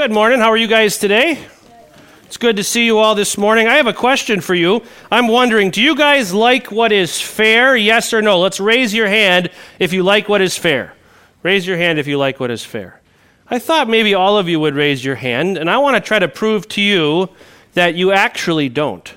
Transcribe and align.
Good 0.00 0.12
morning. 0.12 0.40
How 0.40 0.50
are 0.50 0.56
you 0.56 0.66
guys 0.66 0.96
today? 0.96 1.38
It's 2.24 2.38
good 2.38 2.56
to 2.56 2.64
see 2.64 2.86
you 2.86 2.96
all 2.96 3.14
this 3.14 3.36
morning. 3.36 3.68
I 3.68 3.74
have 3.74 3.86
a 3.86 3.92
question 3.92 4.40
for 4.40 4.54
you. 4.54 4.82
I'm 5.12 5.28
wondering, 5.28 5.70
do 5.70 5.82
you 5.82 5.94
guys 5.94 6.32
like 6.32 6.72
what 6.72 6.90
is 6.90 7.20
fair? 7.20 7.76
Yes 7.76 8.14
or 8.14 8.22
no? 8.22 8.40
Let's 8.40 8.60
raise 8.60 8.94
your 8.94 9.08
hand 9.08 9.50
if 9.78 9.92
you 9.92 10.02
like 10.02 10.26
what 10.26 10.40
is 10.40 10.56
fair. 10.56 10.94
Raise 11.42 11.66
your 11.66 11.76
hand 11.76 11.98
if 11.98 12.06
you 12.06 12.16
like 12.16 12.40
what 12.40 12.50
is 12.50 12.64
fair. 12.64 12.98
I 13.46 13.58
thought 13.58 13.90
maybe 13.90 14.14
all 14.14 14.38
of 14.38 14.48
you 14.48 14.58
would 14.58 14.74
raise 14.74 15.04
your 15.04 15.16
hand, 15.16 15.58
and 15.58 15.68
I 15.68 15.76
want 15.76 15.96
to 15.96 16.00
try 16.00 16.18
to 16.18 16.28
prove 16.28 16.66
to 16.68 16.80
you 16.80 17.28
that 17.74 17.94
you 17.94 18.10
actually 18.10 18.70
don't. 18.70 19.12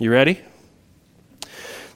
You 0.00 0.10
ready? 0.10 0.40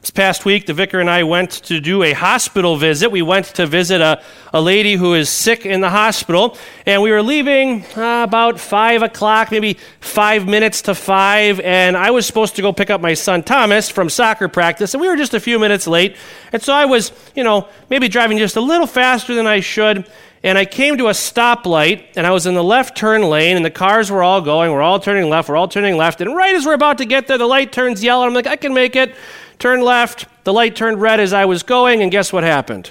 This 0.08 0.14
past 0.14 0.46
week, 0.46 0.64
the 0.64 0.72
vicar 0.72 1.00
and 1.00 1.10
I 1.10 1.22
went 1.24 1.50
to 1.64 1.80
do 1.82 2.02
a 2.02 2.14
hospital 2.14 2.78
visit. 2.78 3.10
We 3.10 3.20
went 3.20 3.44
to 3.56 3.66
visit 3.66 4.00
a, 4.00 4.22
a 4.54 4.60
lady 4.62 4.94
who 4.94 5.12
is 5.12 5.28
sick 5.28 5.66
in 5.66 5.82
the 5.82 5.90
hospital, 5.90 6.56
and 6.86 7.02
we 7.02 7.10
were 7.10 7.22
leaving 7.22 7.84
uh, 7.94 8.24
about 8.26 8.58
5 8.58 9.02
o'clock, 9.02 9.50
maybe 9.50 9.76
five 10.00 10.46
minutes 10.46 10.80
to 10.82 10.94
5, 10.94 11.60
and 11.60 11.94
I 11.94 12.10
was 12.10 12.26
supposed 12.26 12.56
to 12.56 12.62
go 12.62 12.72
pick 12.72 12.88
up 12.88 13.02
my 13.02 13.12
son 13.12 13.42
Thomas 13.42 13.90
from 13.90 14.08
soccer 14.08 14.48
practice, 14.48 14.94
and 14.94 15.00
we 15.02 15.08
were 15.08 15.16
just 15.16 15.34
a 15.34 15.40
few 15.40 15.58
minutes 15.58 15.86
late. 15.86 16.16
And 16.54 16.62
so 16.62 16.72
I 16.72 16.86
was, 16.86 17.12
you 17.34 17.44
know, 17.44 17.68
maybe 17.90 18.08
driving 18.08 18.38
just 18.38 18.56
a 18.56 18.62
little 18.62 18.86
faster 18.86 19.34
than 19.34 19.46
I 19.46 19.60
should, 19.60 20.10
and 20.42 20.56
I 20.56 20.64
came 20.64 20.98
to 20.98 21.08
a 21.08 21.12
stoplight, 21.12 22.04
and 22.16 22.26
I 22.26 22.30
was 22.30 22.46
in 22.46 22.54
the 22.54 22.62
left 22.62 22.96
turn 22.96 23.22
lane, 23.22 23.56
and 23.56 23.64
the 23.64 23.70
cars 23.70 24.10
were 24.10 24.22
all 24.22 24.40
going. 24.40 24.70
We're 24.72 24.82
all 24.82 25.00
turning 25.00 25.28
left, 25.28 25.48
we're 25.48 25.56
all 25.56 25.68
turning 25.68 25.96
left, 25.96 26.20
and 26.20 26.34
right 26.34 26.54
as 26.54 26.64
we're 26.64 26.74
about 26.74 26.98
to 26.98 27.04
get 27.04 27.26
there, 27.26 27.38
the 27.38 27.46
light 27.46 27.72
turns 27.72 28.02
yellow. 28.02 28.26
I'm 28.26 28.34
like, 28.34 28.46
I 28.46 28.56
can 28.56 28.72
make 28.74 28.94
it. 28.96 29.14
Turn 29.58 29.80
left. 29.80 30.26
The 30.44 30.52
light 30.52 30.76
turned 30.76 31.00
red 31.00 31.18
as 31.18 31.32
I 31.32 31.46
was 31.46 31.62
going, 31.62 32.02
and 32.02 32.12
guess 32.12 32.32
what 32.32 32.44
happened? 32.44 32.90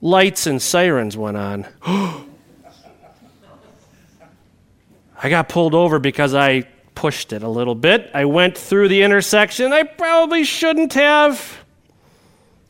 Lights 0.00 0.46
and 0.46 0.60
sirens 0.60 1.16
went 1.16 1.36
on. 1.36 1.66
I 5.22 5.28
got 5.28 5.48
pulled 5.48 5.74
over 5.74 5.98
because 6.00 6.34
I 6.34 6.62
pushed 6.94 7.32
it 7.32 7.42
a 7.42 7.48
little 7.48 7.74
bit. 7.74 8.10
I 8.12 8.24
went 8.24 8.58
through 8.58 8.88
the 8.88 9.02
intersection. 9.02 9.72
I 9.72 9.84
probably 9.84 10.42
shouldn't 10.44 10.94
have. 10.94 11.62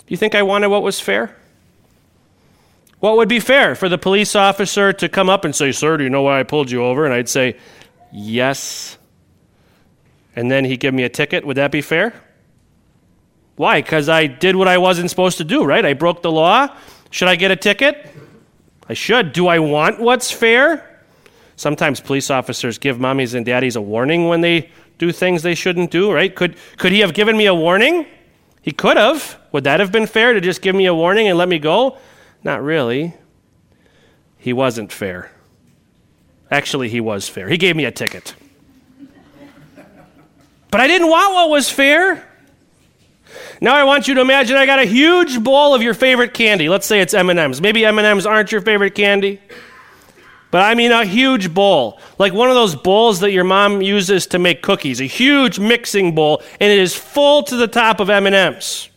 You 0.08 0.16
think 0.16 0.34
I 0.34 0.42
wanted 0.42 0.68
what 0.68 0.82
was 0.82 1.00
fair? 1.00 1.34
What 3.02 3.16
would 3.16 3.28
be 3.28 3.40
fair 3.40 3.74
for 3.74 3.88
the 3.88 3.98
police 3.98 4.36
officer 4.36 4.92
to 4.92 5.08
come 5.08 5.28
up 5.28 5.44
and 5.44 5.52
say, 5.56 5.72
Sir, 5.72 5.96
do 5.96 6.04
you 6.04 6.08
know 6.08 6.22
why 6.22 6.38
I 6.38 6.44
pulled 6.44 6.70
you 6.70 6.84
over? 6.84 7.04
And 7.04 7.12
I'd 7.12 7.28
say, 7.28 7.56
Yes. 8.12 8.96
And 10.36 10.48
then 10.48 10.64
he'd 10.64 10.78
give 10.78 10.94
me 10.94 11.02
a 11.02 11.08
ticket. 11.08 11.44
Would 11.44 11.56
that 11.56 11.72
be 11.72 11.82
fair? 11.82 12.14
Why? 13.56 13.82
Because 13.82 14.08
I 14.08 14.28
did 14.28 14.54
what 14.54 14.68
I 14.68 14.78
wasn't 14.78 15.10
supposed 15.10 15.38
to 15.38 15.44
do, 15.44 15.64
right? 15.64 15.84
I 15.84 15.94
broke 15.94 16.22
the 16.22 16.30
law. 16.30 16.68
Should 17.10 17.26
I 17.26 17.34
get 17.34 17.50
a 17.50 17.56
ticket? 17.56 18.06
I 18.88 18.94
should. 18.94 19.32
Do 19.32 19.48
I 19.48 19.58
want 19.58 19.98
what's 19.98 20.30
fair? 20.30 21.02
Sometimes 21.56 21.98
police 21.98 22.30
officers 22.30 22.78
give 22.78 22.98
mommies 22.98 23.34
and 23.34 23.44
daddies 23.44 23.74
a 23.74 23.80
warning 23.80 24.28
when 24.28 24.42
they 24.42 24.70
do 24.98 25.10
things 25.10 25.42
they 25.42 25.56
shouldn't 25.56 25.90
do, 25.90 26.12
right? 26.12 26.32
Could, 26.32 26.56
could 26.76 26.92
he 26.92 27.00
have 27.00 27.14
given 27.14 27.36
me 27.36 27.46
a 27.46 27.54
warning? 27.54 28.06
He 28.62 28.70
could 28.70 28.96
have. 28.96 29.40
Would 29.50 29.64
that 29.64 29.80
have 29.80 29.90
been 29.90 30.06
fair 30.06 30.34
to 30.34 30.40
just 30.40 30.62
give 30.62 30.76
me 30.76 30.86
a 30.86 30.94
warning 30.94 31.26
and 31.26 31.36
let 31.36 31.48
me 31.48 31.58
go? 31.58 31.98
Not 32.44 32.62
really. 32.62 33.14
He 34.38 34.52
wasn't 34.52 34.92
fair. 34.92 35.30
Actually, 36.50 36.88
he 36.88 37.00
was 37.00 37.28
fair. 37.28 37.48
He 37.48 37.56
gave 37.56 37.76
me 37.76 37.84
a 37.84 37.90
ticket. 37.90 38.34
But 40.70 40.80
I 40.80 40.86
didn't 40.86 41.08
want 41.08 41.34
what 41.34 41.50
was 41.50 41.70
fair. 41.70 42.28
Now 43.60 43.74
I 43.74 43.84
want 43.84 44.08
you 44.08 44.14
to 44.14 44.20
imagine 44.20 44.56
I 44.56 44.66
got 44.66 44.80
a 44.80 44.84
huge 44.84 45.42
bowl 45.42 45.74
of 45.74 45.82
your 45.82 45.94
favorite 45.94 46.34
candy. 46.34 46.68
Let's 46.68 46.86
say 46.86 47.00
it's 47.00 47.14
M&Ms. 47.14 47.60
Maybe 47.60 47.84
M&Ms 47.84 48.26
aren't 48.26 48.50
your 48.50 48.60
favorite 48.60 48.94
candy. 48.94 49.40
But 50.50 50.62
I 50.62 50.74
mean 50.74 50.92
a 50.92 51.04
huge 51.04 51.54
bowl, 51.54 51.98
like 52.18 52.34
one 52.34 52.50
of 52.50 52.54
those 52.54 52.74
bowls 52.74 53.20
that 53.20 53.30
your 53.30 53.44
mom 53.44 53.80
uses 53.80 54.26
to 54.28 54.38
make 54.38 54.62
cookies, 54.62 55.00
a 55.00 55.04
huge 55.04 55.58
mixing 55.58 56.14
bowl, 56.14 56.42
and 56.60 56.70
it 56.70 56.78
is 56.78 56.94
full 56.94 57.42
to 57.44 57.56
the 57.56 57.66
top 57.66 58.00
of 58.00 58.10
M&Ms. 58.10 58.88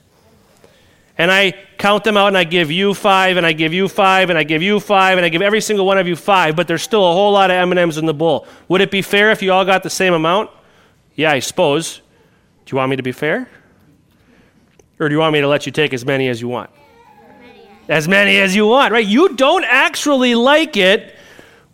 And 1.18 1.32
I 1.32 1.54
count 1.78 2.04
them 2.04 2.18
out 2.18 2.28
and 2.28 2.38
I 2.38 2.44
give 2.44 2.72
you 2.72 2.94
5 2.94 3.38
and 3.38 3.46
I 3.46 3.54
give 3.54 3.74
you 3.74 3.88
5 3.88 4.30
and 4.30 4.38
I 4.38 4.44
give 4.44 4.62
you 4.62 4.80
5 4.80 5.18
and 5.18 5.26
I 5.26 5.30
give 5.30 5.42
every 5.42 5.62
single 5.62 5.86
one 5.86 5.98
of 5.98 6.08
you 6.08 6.16
5, 6.16 6.56
but 6.56 6.68
there's 6.68 6.84
still 6.84 7.10
a 7.10 7.14
whole 7.14 7.32
lot 7.32 7.52
of 7.52 7.56
M&Ms 7.72 7.98
in 7.98 8.06
the 8.06 8.14
bowl. 8.14 8.48
Would 8.68 8.82
it 8.82 8.92
be 8.92 9.02
fair 9.02 9.32
if 9.32 9.42
you 9.42 9.52
all 9.52 9.66
got 9.66 9.84
the 9.84 9.90
same 9.90 10.14
amount? 10.14 10.50
Yeah, 11.16 11.32
I 11.32 11.40
suppose. 11.40 12.02
Do 12.66 12.74
you 12.74 12.78
want 12.78 12.90
me 12.90 12.96
to 12.96 13.04
be 13.04 13.12
fair? 13.12 13.50
Or 15.00 15.10
do 15.10 15.16
you 15.16 15.20
want 15.20 15.34
me 15.34 15.42
to 15.42 15.48
let 15.48 15.66
you 15.66 15.72
take 15.72 15.94
as 15.94 16.06
many 16.06 16.30
as 16.30 16.42
you 16.42 16.48
want? 16.48 16.70
As 17.88 18.08
many 18.08 18.38
as 18.38 18.56
you 18.56 18.66
want, 18.66 18.92
right? 18.92 19.06
You 19.06 19.36
don't 19.36 19.66
actually 19.66 20.34
like 20.36 20.76
it 20.78 21.16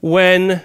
when 0.02 0.62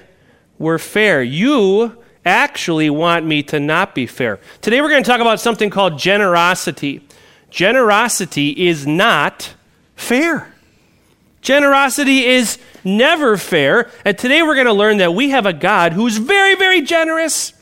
we're 0.58 0.78
fair. 0.78 1.22
You 1.22 2.02
actually 2.24 2.90
want 2.90 3.24
me 3.24 3.42
to 3.44 3.60
not 3.60 3.94
be 3.94 4.06
fair. 4.06 4.40
Today 4.60 4.80
we're 4.80 4.88
going 4.88 5.04
to 5.04 5.08
talk 5.08 5.20
about 5.20 5.38
something 5.38 5.70
called 5.70 5.98
generosity. 5.98 7.05
Generosity 7.50 8.66
is 8.68 8.86
not 8.86 9.54
fair. 9.94 10.52
Generosity 11.42 12.24
is 12.24 12.58
never 12.84 13.36
fair. 13.36 13.90
And 14.04 14.18
today 14.18 14.42
we're 14.42 14.54
going 14.54 14.66
to 14.66 14.72
learn 14.72 14.98
that 14.98 15.14
we 15.14 15.30
have 15.30 15.46
a 15.46 15.52
God 15.52 15.92
who's 15.92 16.16
very, 16.16 16.54
very 16.56 16.82
generous, 16.82 17.52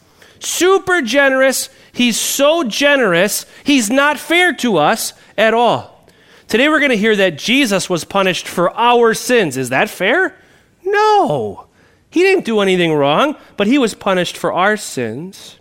super 0.40 1.02
generous, 1.02 1.68
He's 1.94 2.18
so 2.18 2.64
generous, 2.64 3.46
he's 3.62 3.88
not 3.88 4.18
fair 4.18 4.52
to 4.56 4.78
us 4.78 5.12
at 5.38 5.54
all. 5.54 6.08
Today 6.48 6.68
we're 6.68 6.80
going 6.80 6.90
to 6.90 6.96
hear 6.96 7.14
that 7.14 7.38
Jesus 7.38 7.88
was 7.88 8.04
punished 8.04 8.48
for 8.48 8.70
our 8.72 9.14
sins. 9.14 9.56
Is 9.56 9.68
that 9.68 9.88
fair? 9.88 10.36
No. 10.84 11.68
He 12.10 12.22
didn't 12.22 12.44
do 12.44 12.60
anything 12.60 12.92
wrong, 12.92 13.36
but 13.56 13.68
he 13.68 13.78
was 13.78 13.94
punished 13.94 14.36
for 14.36 14.52
our 14.52 14.76
sins. 14.76 15.58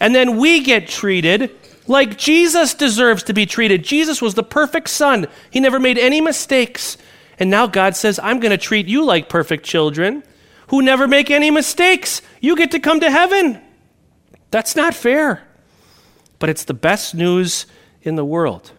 And 0.00 0.12
then 0.12 0.38
we 0.38 0.60
get 0.60 0.88
treated 0.88 1.52
like 1.90 2.16
Jesus 2.16 2.72
deserves 2.74 3.22
to 3.24 3.34
be 3.34 3.44
treated. 3.44 3.84
Jesus 3.84 4.22
was 4.22 4.34
the 4.34 4.42
perfect 4.42 4.88
son, 4.88 5.26
he 5.50 5.60
never 5.60 5.78
made 5.78 5.98
any 5.98 6.20
mistakes. 6.20 6.96
And 7.38 7.50
now 7.50 7.66
God 7.66 7.96
says, 7.96 8.18
I'm 8.22 8.38
going 8.38 8.50
to 8.50 8.58
treat 8.58 8.86
you 8.86 9.04
like 9.04 9.28
perfect 9.28 9.64
children 9.64 10.22
who 10.68 10.82
never 10.82 11.08
make 11.08 11.30
any 11.30 11.50
mistakes. 11.50 12.20
You 12.40 12.54
get 12.54 12.70
to 12.72 12.80
come 12.80 13.00
to 13.00 13.10
heaven. 13.10 13.60
That's 14.50 14.76
not 14.76 14.94
fair 14.94 15.42
but 16.40 16.48
it's 16.48 16.64
the 16.64 16.74
best 16.74 17.14
news 17.14 17.66
in 18.02 18.16
the 18.16 18.24
world. 18.24 18.72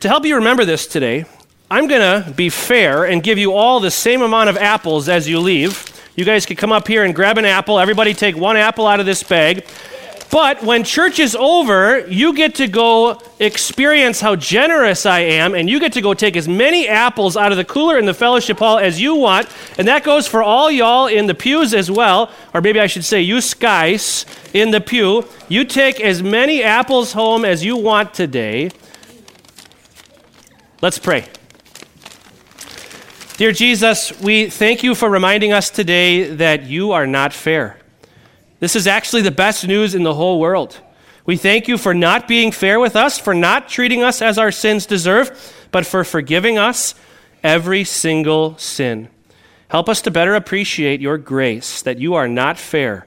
To 0.00 0.08
help 0.08 0.26
you 0.26 0.34
remember 0.34 0.66
this 0.66 0.86
today, 0.86 1.24
I'm 1.70 1.86
going 1.86 2.00
to 2.24 2.30
be 2.32 2.50
fair 2.50 3.04
and 3.04 3.22
give 3.22 3.38
you 3.38 3.54
all 3.54 3.80
the 3.80 3.90
same 3.90 4.20
amount 4.20 4.50
of 4.50 4.58
apples 4.58 5.08
as 5.08 5.28
you 5.28 5.38
leave. 5.38 5.86
You 6.16 6.24
guys 6.24 6.44
can 6.44 6.56
come 6.56 6.72
up 6.72 6.88
here 6.88 7.04
and 7.04 7.14
grab 7.14 7.38
an 7.38 7.44
apple. 7.44 7.78
Everybody 7.78 8.12
take 8.12 8.36
one 8.36 8.56
apple 8.56 8.86
out 8.86 9.00
of 9.00 9.06
this 9.06 9.22
bag. 9.22 9.64
But 10.30 10.62
when 10.62 10.84
church 10.84 11.18
is 11.18 11.34
over, 11.34 12.06
you 12.06 12.32
get 12.34 12.54
to 12.56 12.68
go 12.68 13.20
experience 13.40 14.20
how 14.20 14.36
generous 14.36 15.04
I 15.04 15.20
am, 15.20 15.56
and 15.56 15.68
you 15.68 15.80
get 15.80 15.92
to 15.94 16.00
go 16.00 16.14
take 16.14 16.36
as 16.36 16.46
many 16.46 16.86
apples 16.86 17.36
out 17.36 17.50
of 17.50 17.58
the 17.58 17.64
cooler 17.64 17.98
in 17.98 18.06
the 18.06 18.14
fellowship 18.14 18.60
hall 18.60 18.78
as 18.78 19.00
you 19.00 19.16
want. 19.16 19.48
And 19.76 19.88
that 19.88 20.04
goes 20.04 20.28
for 20.28 20.40
all 20.40 20.70
y'all 20.70 21.08
in 21.08 21.26
the 21.26 21.34
pews 21.34 21.74
as 21.74 21.90
well, 21.90 22.30
or 22.54 22.60
maybe 22.60 22.78
I 22.78 22.86
should 22.86 23.04
say, 23.04 23.20
you 23.20 23.40
guys 23.58 24.24
in 24.54 24.70
the 24.70 24.80
pew. 24.80 25.26
You 25.48 25.64
take 25.64 26.00
as 26.00 26.22
many 26.22 26.62
apples 26.62 27.12
home 27.12 27.44
as 27.44 27.64
you 27.64 27.76
want 27.76 28.14
today. 28.14 28.70
Let's 30.80 30.98
pray. 30.98 31.26
Dear 33.36 33.50
Jesus, 33.50 34.18
we 34.20 34.48
thank 34.48 34.84
you 34.84 34.94
for 34.94 35.10
reminding 35.10 35.52
us 35.52 35.70
today 35.70 36.34
that 36.36 36.66
you 36.66 36.92
are 36.92 37.06
not 37.06 37.32
fair. 37.32 37.79
This 38.60 38.76
is 38.76 38.86
actually 38.86 39.22
the 39.22 39.30
best 39.30 39.66
news 39.66 39.94
in 39.94 40.02
the 40.02 40.14
whole 40.14 40.38
world. 40.38 40.80
We 41.26 41.36
thank 41.36 41.66
you 41.68 41.78
for 41.78 41.94
not 41.94 42.28
being 42.28 42.52
fair 42.52 42.78
with 42.78 42.94
us, 42.94 43.18
for 43.18 43.34
not 43.34 43.68
treating 43.68 44.02
us 44.02 44.22
as 44.22 44.38
our 44.38 44.52
sins 44.52 44.86
deserve, 44.86 45.54
but 45.70 45.86
for 45.86 46.04
forgiving 46.04 46.58
us 46.58 46.94
every 47.42 47.84
single 47.84 48.56
sin. 48.58 49.08
Help 49.68 49.88
us 49.88 50.02
to 50.02 50.10
better 50.10 50.34
appreciate 50.34 51.00
your 51.00 51.16
grace, 51.16 51.82
that 51.82 51.98
you 51.98 52.14
are 52.14 52.28
not 52.28 52.58
fair, 52.58 53.06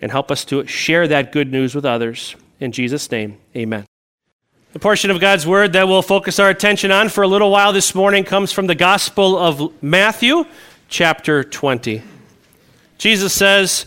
and 0.00 0.10
help 0.10 0.30
us 0.30 0.44
to 0.46 0.66
share 0.66 1.08
that 1.08 1.32
good 1.32 1.50
news 1.52 1.74
with 1.74 1.84
others. 1.84 2.36
In 2.60 2.72
Jesus' 2.72 3.10
name, 3.10 3.38
amen. 3.56 3.86
The 4.72 4.78
portion 4.78 5.10
of 5.10 5.20
God's 5.20 5.46
Word 5.46 5.74
that 5.74 5.86
we'll 5.86 6.02
focus 6.02 6.38
our 6.38 6.48
attention 6.48 6.90
on 6.90 7.08
for 7.08 7.22
a 7.22 7.28
little 7.28 7.50
while 7.50 7.72
this 7.72 7.94
morning 7.94 8.24
comes 8.24 8.52
from 8.52 8.66
the 8.66 8.74
Gospel 8.74 9.38
of 9.38 9.82
Matthew, 9.82 10.44
chapter 10.88 11.44
20. 11.44 12.02
Jesus 12.98 13.32
says, 13.32 13.86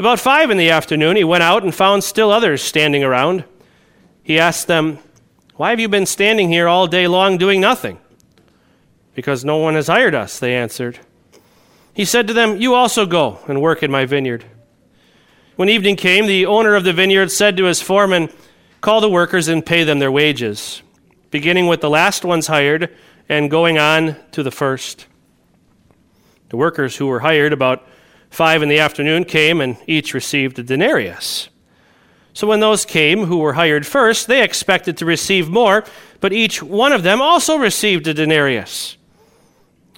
About 0.00 0.18
five 0.18 0.50
in 0.50 0.56
the 0.56 0.70
afternoon, 0.70 1.16
he 1.16 1.24
went 1.24 1.42
out 1.42 1.62
and 1.62 1.74
found 1.74 2.02
still 2.02 2.30
others 2.30 2.62
standing 2.62 3.04
around. 3.04 3.44
He 4.22 4.38
asked 4.38 4.66
them, 4.66 4.98
Why 5.56 5.68
have 5.68 5.78
you 5.78 5.90
been 5.90 6.06
standing 6.06 6.48
here 6.48 6.66
all 6.66 6.86
day 6.86 7.06
long 7.06 7.36
doing 7.36 7.60
nothing? 7.60 7.98
Because 9.14 9.44
no 9.44 9.58
one 9.58 9.74
has 9.74 9.88
hired 9.88 10.14
us, 10.14 10.38
they 10.38 10.56
answered. 10.56 11.00
He 11.92 12.06
said 12.06 12.26
to 12.28 12.32
them, 12.32 12.56
You 12.56 12.72
also 12.72 13.04
go 13.04 13.40
and 13.46 13.60
work 13.60 13.82
in 13.82 13.90
my 13.90 14.06
vineyard. 14.06 14.46
When 15.56 15.68
evening 15.68 15.96
came, 15.96 16.24
the 16.24 16.46
owner 16.46 16.76
of 16.76 16.84
the 16.84 16.94
vineyard 16.94 17.30
said 17.30 17.58
to 17.58 17.64
his 17.64 17.82
foreman, 17.82 18.30
Call 18.80 19.02
the 19.02 19.10
workers 19.10 19.48
and 19.48 19.66
pay 19.66 19.84
them 19.84 19.98
their 19.98 20.10
wages, 20.10 20.80
beginning 21.30 21.66
with 21.66 21.82
the 21.82 21.90
last 21.90 22.24
ones 22.24 22.46
hired 22.46 22.96
and 23.28 23.50
going 23.50 23.76
on 23.76 24.16
to 24.32 24.42
the 24.42 24.50
first. 24.50 25.04
The 26.48 26.56
workers 26.56 26.96
who 26.96 27.06
were 27.06 27.20
hired 27.20 27.52
about 27.52 27.86
five 28.30 28.62
in 28.62 28.68
the 28.68 28.78
afternoon 28.78 29.24
came 29.24 29.60
and 29.60 29.76
each 29.86 30.14
received 30.14 30.58
a 30.58 30.62
denarius. 30.62 31.48
So 32.32 32.46
when 32.46 32.60
those 32.60 32.84
came 32.84 33.26
who 33.26 33.38
were 33.38 33.54
hired 33.54 33.86
first, 33.86 34.26
they 34.26 34.42
expected 34.42 34.96
to 34.98 35.04
receive 35.04 35.50
more, 35.50 35.84
but 36.20 36.32
each 36.32 36.62
one 36.62 36.92
of 36.92 37.02
them 37.02 37.20
also 37.20 37.56
received 37.56 38.06
a 38.06 38.14
denarius. 38.14 38.96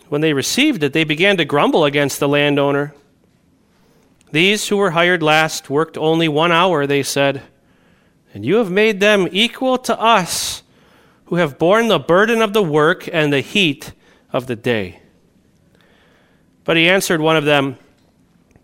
When 0.08 0.22
they 0.22 0.32
received 0.32 0.82
it, 0.82 0.92
they 0.92 1.04
began 1.04 1.36
to 1.36 1.44
grumble 1.44 1.84
against 1.84 2.20
the 2.20 2.28
landowner. 2.28 2.94
These 4.30 4.68
who 4.68 4.78
were 4.78 4.92
hired 4.92 5.22
last 5.22 5.68
worked 5.68 5.98
only 5.98 6.26
one 6.26 6.52
hour, 6.52 6.86
they 6.86 7.02
said, 7.02 7.42
and 8.34 8.46
you 8.46 8.56
have 8.56 8.70
made 8.70 9.00
them 9.00 9.28
equal 9.30 9.76
to 9.78 9.98
us 10.00 10.62
who 11.26 11.36
have 11.36 11.58
borne 11.58 11.88
the 11.88 11.98
burden 11.98 12.40
of 12.40 12.54
the 12.54 12.62
work 12.62 13.08
and 13.12 13.32
the 13.32 13.40
heat 13.40 13.92
of 14.32 14.46
the 14.46 14.56
day. 14.56 15.00
But 16.64 16.76
he 16.76 16.88
answered 16.88 17.20
one 17.20 17.36
of 17.36 17.44
them, 17.44 17.76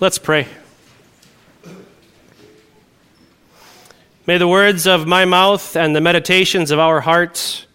Let's 0.00 0.18
pray. 0.18 0.46
May 4.28 4.38
the 4.38 4.46
words 4.46 4.86
of 4.86 5.08
my 5.08 5.24
mouth 5.24 5.74
and 5.74 5.96
the 5.96 6.00
meditations 6.00 6.70
of 6.70 6.78
our 6.78 7.00
hearts 7.00 7.66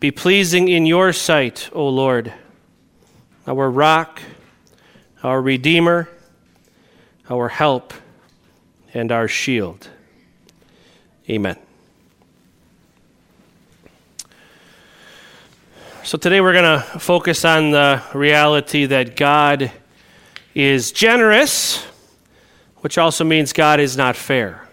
be 0.00 0.10
pleasing 0.10 0.66
in 0.66 0.86
your 0.86 1.12
sight, 1.12 1.70
O 1.72 1.88
Lord, 1.88 2.32
our 3.46 3.70
rock, 3.70 4.20
our 5.22 5.40
redeemer, 5.40 6.08
our 7.30 7.48
help, 7.48 7.94
and 8.92 9.12
our 9.12 9.28
shield. 9.28 9.88
Amen. 11.30 11.56
So 16.02 16.18
today 16.18 16.40
we're 16.40 16.54
going 16.54 16.80
to 16.80 16.98
focus 16.98 17.44
on 17.44 17.70
the 17.70 18.02
reality 18.14 18.86
that 18.86 19.14
God 19.14 19.70
is 20.56 20.90
generous, 20.90 21.84
which 22.76 22.96
also 22.96 23.24
means 23.24 23.52
God 23.52 23.78
is 23.78 23.94
not 23.94 24.16
fair. 24.16 24.66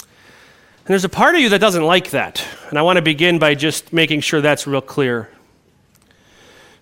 And 0.00 0.88
there's 0.88 1.04
a 1.04 1.08
part 1.08 1.36
of 1.36 1.40
you 1.40 1.50
that 1.50 1.60
doesn't 1.60 1.84
like 1.84 2.10
that. 2.10 2.44
And 2.68 2.78
I 2.78 2.82
want 2.82 2.96
to 2.96 3.02
begin 3.02 3.38
by 3.38 3.54
just 3.54 3.92
making 3.92 4.22
sure 4.22 4.40
that's 4.40 4.66
real 4.66 4.80
clear. 4.80 5.30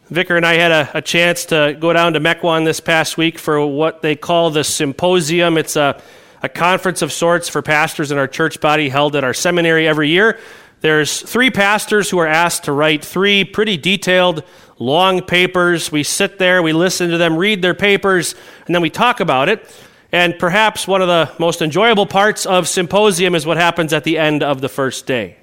Vicar 0.08 0.38
and 0.38 0.46
I 0.46 0.54
had 0.54 0.72
a, 0.72 0.90
a 0.94 1.02
chance 1.02 1.44
to 1.46 1.76
go 1.78 1.92
down 1.92 2.14
to 2.14 2.20
Mequon 2.20 2.64
this 2.64 2.80
past 2.80 3.18
week 3.18 3.38
for 3.38 3.66
what 3.66 4.00
they 4.00 4.16
call 4.16 4.50
the 4.50 4.64
symposium. 4.64 5.58
It's 5.58 5.76
a, 5.76 6.00
a 6.42 6.48
conference 6.48 7.02
of 7.02 7.12
sorts 7.12 7.50
for 7.50 7.60
pastors 7.60 8.10
in 8.10 8.16
our 8.16 8.28
church 8.28 8.62
body 8.62 8.88
held 8.88 9.14
at 9.14 9.24
our 9.24 9.34
seminary 9.34 9.86
every 9.86 10.08
year. 10.08 10.38
There's 10.80 11.20
three 11.20 11.50
pastors 11.50 12.08
who 12.08 12.18
are 12.18 12.26
asked 12.26 12.64
to 12.64 12.72
write 12.72 13.04
three 13.04 13.44
pretty 13.44 13.76
detailed, 13.76 14.42
long 14.82 15.22
papers. 15.22 15.92
We 15.92 16.02
sit 16.02 16.38
there, 16.38 16.62
we 16.62 16.72
listen 16.72 17.10
to 17.10 17.18
them 17.18 17.36
read 17.36 17.62
their 17.62 17.74
papers, 17.74 18.34
and 18.66 18.74
then 18.74 18.82
we 18.82 18.90
talk 18.90 19.20
about 19.20 19.48
it. 19.48 19.64
And 20.10 20.38
perhaps 20.38 20.86
one 20.86 21.00
of 21.00 21.08
the 21.08 21.32
most 21.38 21.62
enjoyable 21.62 22.04
parts 22.04 22.44
of 22.44 22.68
symposium 22.68 23.34
is 23.34 23.46
what 23.46 23.56
happens 23.56 23.92
at 23.92 24.04
the 24.04 24.18
end 24.18 24.42
of 24.42 24.60
the 24.60 24.68
first 24.68 25.06
day. 25.06 25.36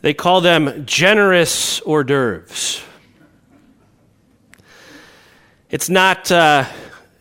They 0.00 0.14
call 0.14 0.40
them 0.40 0.86
generous 0.86 1.80
hors 1.80 2.04
d'oeuvres. 2.04 2.82
It's 5.70 5.88
not, 5.88 6.30
uh, 6.30 6.64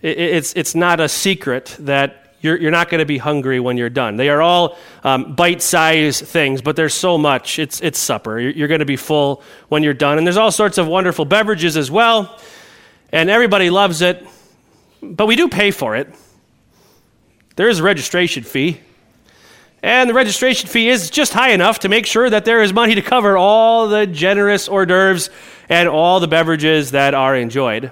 it's, 0.02 0.54
it's 0.54 0.76
not 0.76 1.00
a 1.00 1.10
secret 1.10 1.76
that 1.80 2.23
you're, 2.44 2.57
you're 2.57 2.72
not 2.72 2.90
going 2.90 3.00
to 3.00 3.06
be 3.06 3.18
hungry 3.18 3.62
when 3.62 3.78
you're 3.78 3.90
done. 3.90 4.18
They 4.18 4.28
are 4.28 4.42
all 4.42 4.78
um, 5.04 5.34
bite 5.34 5.62
sized 5.62 6.25
things, 6.25 6.62
but 6.62 6.75
there's 6.75 6.94
so 6.94 7.18
much. 7.18 7.57
It's, 7.57 7.80
it's 7.80 7.98
supper. 7.98 8.38
You're, 8.38 8.51
you're 8.51 8.68
going 8.68 8.81
to 8.81 8.86
be 8.86 8.98
full 8.98 9.42
when 9.69 9.81
you're 9.81 9.94
done. 9.94 10.18
And 10.18 10.28
there's 10.28 10.38
all 10.38 10.51
sorts 10.51 10.78
of 10.78 10.86
wonderful 10.86 11.24
beverages 11.24 11.78
as 11.78 11.90
well. 11.90 12.38
And 13.13 13.30
everybody 13.30 13.69
loves 13.69 14.01
it, 14.01 14.28
but 15.01 15.25
we 15.25 15.38
do 15.38 15.48
pay 15.48 15.72
for 15.72 15.95
it. 15.95 16.13
There 17.56 17.69
is 17.69 17.80
a 17.80 17.84
registration 17.84 18.44
fee. 18.44 18.81
And 19.81 20.10
the 20.10 20.13
registration 20.13 20.68
fee 20.68 20.90
is 20.90 21.10
just 21.10 21.31
high 21.31 21.51
enough 21.51 21.80
to 21.80 21.90
make 21.90 22.06
sure 22.06 22.30
that 22.30 22.44
there 22.44 22.62
is 22.62 22.74
money 22.74 22.95
to 22.95 23.01
cover 23.01 23.38
all 23.38 23.88
the 23.88 24.06
generous 24.06 24.68
hors 24.68 24.86
d'oeuvres 24.86 25.30
and 25.69 25.88
all 25.88 26.19
the 26.19 26.28
beverages 26.28 26.92
that 26.92 27.13
are 27.13 27.36
enjoyed. 27.36 27.92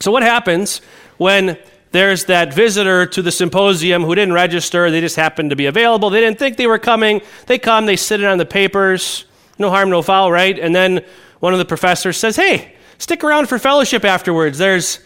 So, 0.00 0.10
what 0.12 0.22
happens 0.22 0.80
when 1.18 1.58
there's 1.92 2.26
that 2.26 2.54
visitor 2.54 3.04
to 3.06 3.22
the 3.22 3.32
symposium 3.32 4.04
who 4.04 4.14
didn't 4.14 4.34
register. 4.34 4.90
They 4.90 5.00
just 5.00 5.16
happened 5.16 5.50
to 5.50 5.56
be 5.56 5.66
available. 5.66 6.10
They 6.10 6.20
didn't 6.20 6.38
think 6.38 6.56
they 6.56 6.68
were 6.68 6.78
coming. 6.78 7.20
They 7.46 7.58
come, 7.58 7.86
they 7.86 7.96
sit 7.96 8.20
in 8.20 8.26
on 8.26 8.38
the 8.38 8.46
papers. 8.46 9.24
No 9.58 9.70
harm, 9.70 9.90
no 9.90 10.00
foul, 10.00 10.30
right? 10.30 10.56
And 10.58 10.74
then 10.74 11.04
one 11.40 11.52
of 11.52 11.58
the 11.58 11.64
professors 11.64 12.16
says, 12.16 12.36
Hey, 12.36 12.76
stick 12.98 13.24
around 13.24 13.48
for 13.48 13.58
fellowship 13.58 14.04
afterwards. 14.04 14.58
There's 14.58 15.00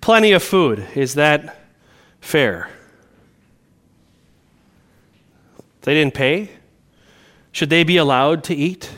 plenty 0.00 0.32
of 0.32 0.42
food. 0.42 0.84
Is 0.94 1.14
that 1.14 1.60
fair? 2.20 2.68
They 5.82 5.94
didn't 5.94 6.14
pay. 6.14 6.50
Should 7.52 7.70
they 7.70 7.84
be 7.84 7.98
allowed 7.98 8.44
to 8.44 8.54
eat? 8.54 8.90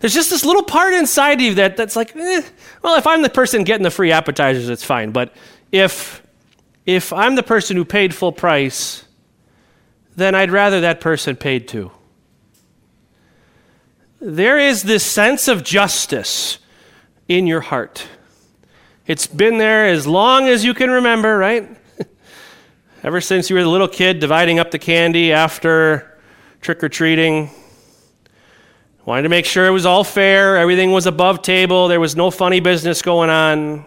There's 0.00 0.14
just 0.14 0.30
this 0.30 0.44
little 0.44 0.62
part 0.62 0.94
inside 0.94 1.34
of 1.34 1.40
you 1.40 1.54
that, 1.54 1.76
that's 1.76 1.96
like, 1.96 2.14
eh, 2.14 2.42
well, 2.82 2.96
if 2.96 3.06
I'm 3.06 3.22
the 3.22 3.30
person 3.30 3.64
getting 3.64 3.82
the 3.82 3.90
free 3.90 4.12
appetizers, 4.12 4.68
it's 4.68 4.84
fine. 4.84 5.10
But 5.10 5.34
if 5.72 6.21
if 6.84 7.12
I'm 7.12 7.34
the 7.34 7.42
person 7.42 7.76
who 7.76 7.84
paid 7.84 8.14
full 8.14 8.32
price, 8.32 9.04
then 10.16 10.34
I'd 10.34 10.50
rather 10.50 10.80
that 10.80 11.00
person 11.00 11.36
paid 11.36 11.68
too. 11.68 11.90
There 14.20 14.58
is 14.58 14.82
this 14.82 15.04
sense 15.04 15.48
of 15.48 15.64
justice 15.64 16.58
in 17.28 17.46
your 17.46 17.60
heart. 17.60 18.06
It's 19.06 19.26
been 19.26 19.58
there 19.58 19.88
as 19.88 20.06
long 20.06 20.48
as 20.48 20.64
you 20.64 20.74
can 20.74 20.90
remember, 20.90 21.36
right? 21.36 21.68
Ever 23.02 23.20
since 23.20 23.50
you 23.50 23.56
were 23.56 23.62
a 23.62 23.68
little 23.68 23.88
kid 23.88 24.20
dividing 24.20 24.58
up 24.58 24.70
the 24.70 24.78
candy 24.78 25.32
after 25.32 26.20
trick 26.60 26.84
or 26.84 26.88
treating. 26.88 27.50
Wanted 29.04 29.22
to 29.22 29.28
make 29.28 29.44
sure 29.44 29.66
it 29.66 29.70
was 29.70 29.84
all 29.84 30.04
fair, 30.04 30.56
everything 30.56 30.92
was 30.92 31.06
above 31.06 31.42
table, 31.42 31.88
there 31.88 31.98
was 31.98 32.14
no 32.14 32.30
funny 32.30 32.60
business 32.60 33.02
going 33.02 33.30
on. 33.30 33.84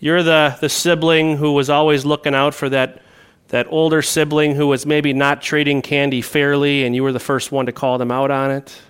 You're 0.00 0.22
the, 0.22 0.56
the 0.60 0.68
sibling 0.68 1.36
who 1.36 1.52
was 1.52 1.68
always 1.68 2.04
looking 2.04 2.34
out 2.34 2.54
for 2.54 2.68
that, 2.68 3.02
that 3.48 3.66
older 3.68 4.02
sibling 4.02 4.54
who 4.54 4.66
was 4.66 4.86
maybe 4.86 5.12
not 5.12 5.42
trading 5.42 5.82
candy 5.82 6.22
fairly, 6.22 6.84
and 6.84 6.94
you 6.94 7.02
were 7.02 7.12
the 7.12 7.20
first 7.20 7.50
one 7.50 7.66
to 7.66 7.72
call 7.72 7.98
them 7.98 8.10
out 8.10 8.30
on 8.30 8.50
it. 8.50 8.80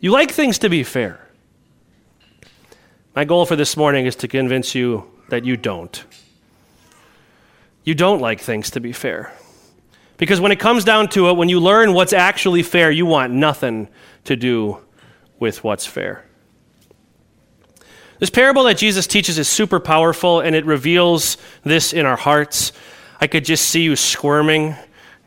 You 0.00 0.10
like 0.10 0.30
things 0.30 0.58
to 0.60 0.68
be 0.68 0.82
fair. 0.82 1.20
My 3.14 3.24
goal 3.24 3.46
for 3.46 3.56
this 3.56 3.76
morning 3.76 4.06
is 4.06 4.16
to 4.16 4.28
convince 4.28 4.74
you 4.74 5.10
that 5.28 5.44
you 5.44 5.56
don't. 5.56 6.04
You 7.84 7.94
don't 7.94 8.20
like 8.20 8.40
things 8.40 8.70
to 8.72 8.80
be 8.80 8.92
fair. 8.92 9.32
Because 10.18 10.40
when 10.40 10.52
it 10.52 10.60
comes 10.60 10.84
down 10.84 11.08
to 11.10 11.28
it, 11.28 11.36
when 11.36 11.48
you 11.48 11.60
learn 11.60 11.94
what's 11.94 12.12
actually 12.12 12.62
fair, 12.62 12.90
you 12.90 13.06
want 13.06 13.32
nothing 13.32 13.88
to 14.24 14.36
do 14.36 14.78
with 15.38 15.62
what's 15.62 15.86
fair. 15.86 16.27
This 18.18 18.30
parable 18.30 18.64
that 18.64 18.78
Jesus 18.78 19.06
teaches 19.06 19.38
is 19.38 19.46
super 19.46 19.78
powerful 19.78 20.40
and 20.40 20.56
it 20.56 20.66
reveals 20.66 21.36
this 21.62 21.92
in 21.92 22.04
our 22.04 22.16
hearts. 22.16 22.72
I 23.20 23.28
could 23.28 23.44
just 23.44 23.68
see 23.68 23.82
you 23.82 23.94
squirming 23.94 24.74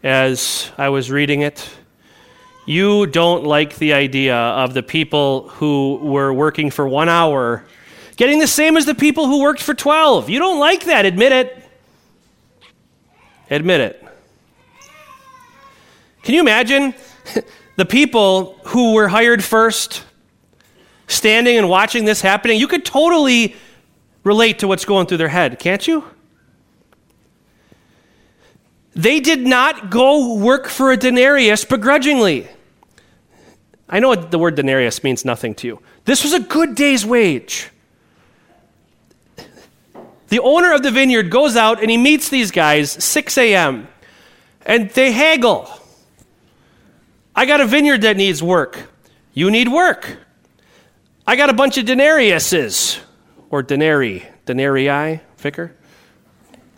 as 0.03 0.69
I 0.77 0.89
was 0.89 1.09
reading 1.09 1.41
it. 1.41 1.69
You 2.65 3.05
don't 3.05 3.45
like 3.45 3.77
the 3.77 3.93
idea 3.93 4.35
of 4.35 4.73
the 4.73 4.83
people 4.83 5.47
who 5.49 5.99
were 6.01 6.33
working 6.33 6.69
for 6.69 6.85
one 6.85 7.07
hour 7.07 7.65
getting 8.17 8.39
the 8.39 8.47
same 8.47 8.75
as 8.75 8.85
the 8.85 8.93
people 8.93 9.25
who 9.25 9.41
worked 9.41 9.61
for 9.61 9.73
12. 9.73 10.29
You 10.29 10.39
don't 10.39 10.59
like 10.59 10.83
that. 10.83 11.05
Admit 11.05 11.31
it. 11.31 11.63
Admit 13.49 13.81
it. 13.81 14.05
Can 16.23 16.35
you 16.35 16.41
imagine 16.41 16.93
the 17.77 17.85
people 17.85 18.59
who 18.65 18.93
were 18.93 19.07
hired 19.07 19.43
first 19.43 20.03
standing 21.11 21.57
and 21.57 21.69
watching 21.69 22.05
this 22.05 22.21
happening? 22.21 22.59
You 22.59 22.67
could 22.67 22.85
totally 22.85 23.55
relate 24.23 24.59
to 24.59 24.67
what's 24.67 24.85
going 24.85 25.07
through 25.07 25.17
their 25.17 25.27
head, 25.29 25.59
can't 25.59 25.87
you? 25.87 26.03
They 28.93 29.19
did 29.19 29.41
not 29.41 29.89
go 29.89 30.35
work 30.35 30.67
for 30.67 30.91
a 30.91 30.97
denarius 30.97 31.63
begrudgingly. 31.63 32.47
I 33.87 33.99
know 33.99 34.15
the 34.15 34.39
word 34.39 34.55
denarius 34.55 35.03
means 35.03 35.25
nothing 35.25 35.55
to 35.55 35.67
you. 35.67 35.81
This 36.05 36.23
was 36.23 36.33
a 36.33 36.39
good 36.39 36.75
day's 36.75 37.05
wage. 37.05 37.69
The 40.29 40.39
owner 40.39 40.73
of 40.73 40.81
the 40.81 40.91
vineyard 40.91 41.29
goes 41.29 41.57
out 41.57 41.81
and 41.81 41.91
he 41.91 41.97
meets 41.97 42.29
these 42.29 42.51
guys 42.51 42.91
6 42.91 43.37
a.m. 43.37 43.87
and 44.65 44.89
they 44.91 45.11
haggle. 45.11 45.69
I 47.35 47.45
got 47.45 47.59
a 47.59 47.65
vineyard 47.65 48.01
that 48.01 48.17
needs 48.17 48.41
work. 48.41 48.89
You 49.33 49.51
need 49.51 49.67
work. 49.67 50.17
I 51.25 51.35
got 51.35 51.49
a 51.49 51.53
bunch 51.53 51.77
of 51.77 51.85
denariuses 51.85 52.99
or 53.49 53.63
denarii, 53.63 54.25
denarii, 54.45 55.21
vicar? 55.37 55.75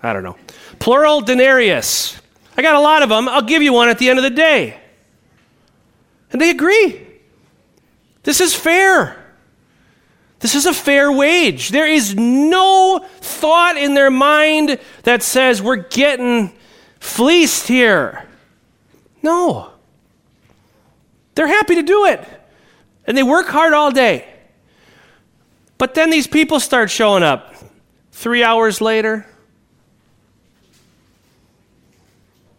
I 0.01 0.13
don't 0.13 0.23
know. 0.23 0.37
Plural 0.79 1.21
denarius. 1.21 2.19
I 2.57 2.61
got 2.61 2.75
a 2.75 2.79
lot 2.79 3.03
of 3.03 3.09
them. 3.09 3.29
I'll 3.29 3.41
give 3.41 3.61
you 3.61 3.73
one 3.73 3.89
at 3.89 3.99
the 3.99 4.09
end 4.09 4.19
of 4.19 4.23
the 4.23 4.29
day. 4.29 4.79
And 6.31 6.41
they 6.41 6.49
agree. 6.49 7.07
This 8.23 8.41
is 8.41 8.53
fair. 8.53 9.17
This 10.39 10.55
is 10.55 10.65
a 10.65 10.73
fair 10.73 11.11
wage. 11.11 11.69
There 11.69 11.87
is 11.87 12.15
no 12.15 13.05
thought 13.21 13.77
in 13.77 13.93
their 13.93 14.11
mind 14.11 14.77
that 15.03 15.23
says 15.23 15.61
we're 15.61 15.77
getting 15.77 16.51
fleeced 16.99 17.67
here. 17.67 18.25
No. 19.21 19.71
They're 21.35 21.47
happy 21.47 21.75
to 21.75 21.83
do 21.83 22.05
it. 22.07 22.27
And 23.07 23.17
they 23.17 23.23
work 23.23 23.47
hard 23.47 23.73
all 23.73 23.91
day. 23.91 24.32
But 25.83 25.95
then 25.95 26.09
these 26.09 26.27
people 26.27 26.61
start 26.61 26.89
showing 26.89 27.23
up. 27.23 27.55
Three 28.13 28.41
hours 28.41 28.79
later, 28.79 29.25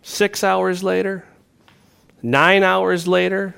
six 0.02 0.44
hours 0.44 0.82
later, 0.82 1.24
nine 2.22 2.62
hours 2.62 3.08
later, 3.08 3.54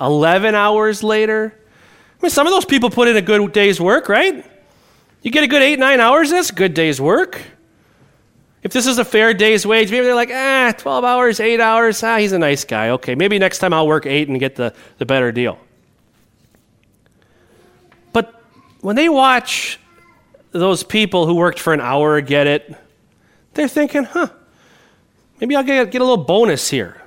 11 0.00 0.54
hours 0.54 1.02
later. 1.02 1.54
I 1.54 2.22
mean, 2.22 2.30
some 2.30 2.46
of 2.46 2.54
those 2.54 2.64
people 2.64 2.88
put 2.88 3.08
in 3.08 3.16
a 3.18 3.20
good 3.20 3.52
day's 3.52 3.78
work, 3.78 4.08
right? 4.08 4.42
You 5.20 5.30
get 5.30 5.44
a 5.44 5.48
good 5.48 5.60
eight, 5.60 5.78
nine 5.78 6.00
hours, 6.00 6.30
that's 6.30 6.48
a 6.48 6.54
good 6.54 6.72
day's 6.72 6.98
work. 6.98 7.42
If 8.62 8.72
this 8.72 8.86
is 8.86 8.96
a 8.96 9.04
fair 9.04 9.34
day's 9.34 9.66
wage, 9.66 9.90
maybe 9.90 10.06
they're 10.06 10.14
like, 10.14 10.30
ah, 10.32 10.72
12 10.78 11.04
hours, 11.04 11.40
eight 11.40 11.60
hours, 11.60 12.02
ah, 12.02 12.16
he's 12.16 12.32
a 12.32 12.38
nice 12.38 12.64
guy. 12.64 12.88
Okay, 12.88 13.14
maybe 13.14 13.38
next 13.38 13.58
time 13.58 13.74
I'll 13.74 13.86
work 13.86 14.06
eight 14.06 14.30
and 14.30 14.40
get 14.40 14.56
the, 14.56 14.72
the 14.96 15.04
better 15.04 15.30
deal. 15.30 15.58
But 18.14 18.40
when 18.80 18.96
they 18.96 19.08
watch 19.08 19.78
those 20.52 20.82
people 20.82 21.26
who 21.26 21.34
worked 21.34 21.58
for 21.58 21.72
an 21.72 21.80
hour 21.80 22.20
get 22.20 22.46
it, 22.46 22.74
they're 23.54 23.68
thinking, 23.68 24.04
huh, 24.04 24.28
Maybe 25.40 25.56
I'll 25.56 25.64
get, 25.64 25.90
get 25.90 26.00
a 26.00 26.04
little 26.04 26.24
bonus 26.24 26.68
here. 26.68 27.00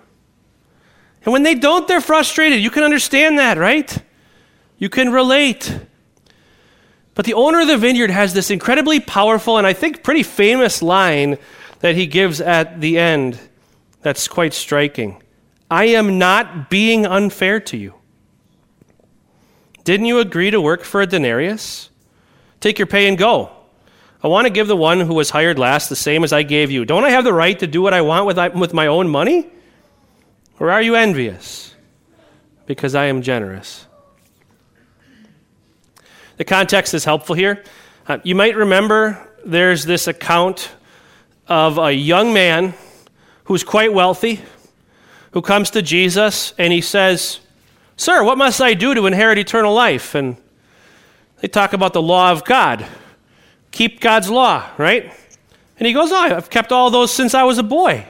And 1.24 1.32
when 1.32 1.44
they 1.44 1.56
don't, 1.56 1.88
they're 1.88 2.02
frustrated. 2.02 2.62
You 2.62 2.72
can 2.72 2.84
understand 2.84 3.38
that, 3.38 3.58
right? 3.58 3.96
You 4.78 4.90
can 4.90 5.12
relate. 5.12 5.80
But 7.14 7.26
the 7.26 7.36
owner 7.36 7.62
of 7.62 7.68
the 7.68 7.78
vineyard 7.78 8.10
has 8.10 8.34
this 8.34 8.50
incredibly 8.50 9.00
powerful 9.00 9.58
and 9.58 9.68
I 9.68 9.74
think 9.74 10.04
pretty 10.04 10.24
famous 10.24 10.82
line 10.82 11.38
that 11.80 11.96
he 11.96 12.08
gives 12.08 12.42
at 12.42 12.82
the 12.82 12.98
end 12.98 13.40
that's 14.02 14.28
quite 14.28 14.54
striking. 14.54 15.22
I 15.70 15.86
am 15.86 16.18
not 16.18 16.70
being 16.70 17.06
unfair 17.06 17.60
to 17.62 17.78
you. 17.78 17.94
Didn't 19.84 20.06
you 20.06 20.20
agree 20.20 20.52
to 20.52 20.62
work 20.62 20.84
for 20.84 21.02
a 21.02 21.08
denarius? 21.08 21.90
Take 22.60 22.80
your 22.80 22.88
pay 22.88 23.08
and 23.08 23.18
go. 23.18 23.52
I 24.24 24.28
want 24.28 24.48
to 24.48 24.54
give 24.54 24.68
the 24.68 24.78
one 24.78 25.02
who 25.02 25.14
was 25.14 25.30
hired 25.30 25.60
last 25.60 25.90
the 25.90 25.98
same 25.98 26.24
as 26.24 26.32
I 26.32 26.44
gave 26.44 26.72
you. 26.72 26.86
Don't 26.86 27.04
I 27.04 27.10
have 27.10 27.26
the 27.26 27.34
right 27.34 27.60
to 27.60 27.68
do 27.68 27.82
what 27.82 27.94
I 27.94 28.02
want 28.02 28.26
with, 28.26 28.74
my 28.74 28.88
own 28.88 29.10
money? 29.10 29.50
Or 30.60 30.72
are 30.72 30.82
you 30.82 30.96
envious? 30.96 31.76
Because 32.66 32.96
I 32.96 33.06
am 33.06 33.22
generous. 33.22 33.86
The 36.38 36.46
context 36.46 36.94
is 36.94 37.04
helpful 37.04 37.36
here. 37.36 37.64
Uh, 38.08 38.20
you 38.24 38.34
might 38.34 38.56
remember 38.56 39.30
there's 39.46 39.86
this 39.86 40.08
account 40.08 40.72
of 41.48 41.78
a 41.78 41.92
young 41.92 42.34
man 42.34 42.74
who's 43.46 43.66
quite 43.66 43.94
wealthy 43.94 44.42
who 45.32 45.42
comes 45.42 45.72
to 45.72 45.82
Jesus 45.82 46.54
and 46.58 46.72
he 46.72 46.80
says, 46.80 47.40
Sir, 48.04 48.24
what 48.24 48.38
must 48.38 48.62
I 48.62 48.74
do 48.74 48.94
to 48.94 49.06
inherit 49.06 49.38
eternal 49.38 49.74
life? 49.74 50.14
And 50.14 50.36
they 51.40 51.48
talk 51.48 51.74
about 51.74 51.94
the 51.94 52.02
law 52.02 52.32
of 52.32 52.44
God 52.44 52.86
keep 53.74 54.00
God's 54.00 54.30
law, 54.30 54.70
right? 54.78 55.12
And 55.78 55.88
he 55.88 55.94
goes, 55.94 56.12
Oh, 56.12 56.16
I've 56.16 56.50
kept 56.50 56.72
all 56.72 56.90
those 56.90 57.12
since 57.14 57.34
I 57.34 57.44
was 57.44 57.58
a 57.58 57.64
boy. 57.64 58.06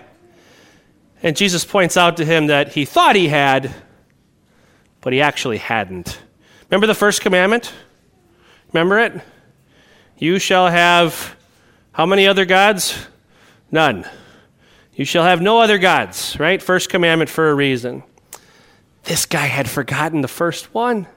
And 1.24 1.36
Jesus 1.36 1.66
points 1.66 1.98
out 1.98 2.18
to 2.18 2.26
him 2.26 2.48
that 2.48 2.74
he 2.74 2.86
thought 2.86 3.16
he 3.16 3.30
had, 3.30 3.74
but 5.02 5.14
he 5.14 5.22
actually 5.22 5.58
hadn't. 5.58 6.22
Remember 6.70 6.86
the 6.86 6.94
first 6.94 7.22
commandment? 7.22 7.74
Remember 8.74 9.00
it? 9.00 9.22
You 10.18 10.38
shall 10.38 10.68
have 10.68 11.36
how 11.94 12.06
many 12.06 12.28
other 12.28 12.46
gods? 12.46 13.08
None. 13.72 14.06
You 14.96 15.06
shall 15.06 15.24
have 15.24 15.42
no 15.42 15.62
other 15.62 15.78
gods, 15.78 16.38
right? 16.40 16.62
First 16.62 16.90
commandment 16.90 17.30
for 17.30 17.50
a 17.50 17.56
reason. 17.56 18.04
This 19.04 19.26
guy 19.26 19.46
had 19.48 19.70
forgotten 19.70 20.22
the 20.22 20.28
first 20.28 20.74
one. 20.74 21.08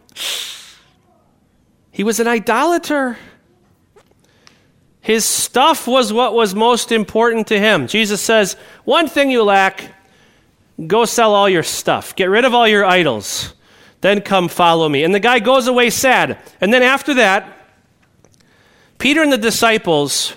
He 1.90 2.04
was 2.04 2.20
an 2.20 2.26
idolater. 2.26 3.16
His 5.00 5.24
stuff 5.24 5.86
was 5.86 6.12
what 6.12 6.34
was 6.34 6.54
most 6.54 6.90
important 6.90 7.46
to 7.48 7.58
him. 7.58 7.86
Jesus 7.86 8.20
says, 8.20 8.54
One 8.84 9.08
thing 9.08 9.30
you 9.30 9.44
lack, 9.44 9.94
go 10.84 11.04
sell 11.04 11.32
all 11.32 11.48
your 11.48 11.62
stuff, 11.62 12.16
get 12.16 12.28
rid 12.28 12.44
of 12.44 12.54
all 12.54 12.66
your 12.66 12.84
idols, 12.84 13.54
then 14.00 14.20
come 14.20 14.48
follow 14.48 14.88
me. 14.88 15.04
And 15.04 15.14
the 15.14 15.20
guy 15.20 15.38
goes 15.38 15.68
away 15.68 15.90
sad. 15.90 16.38
And 16.60 16.72
then 16.72 16.82
after 16.82 17.14
that, 17.14 17.56
Peter 18.98 19.22
and 19.22 19.32
the 19.32 19.38
disciples, 19.38 20.34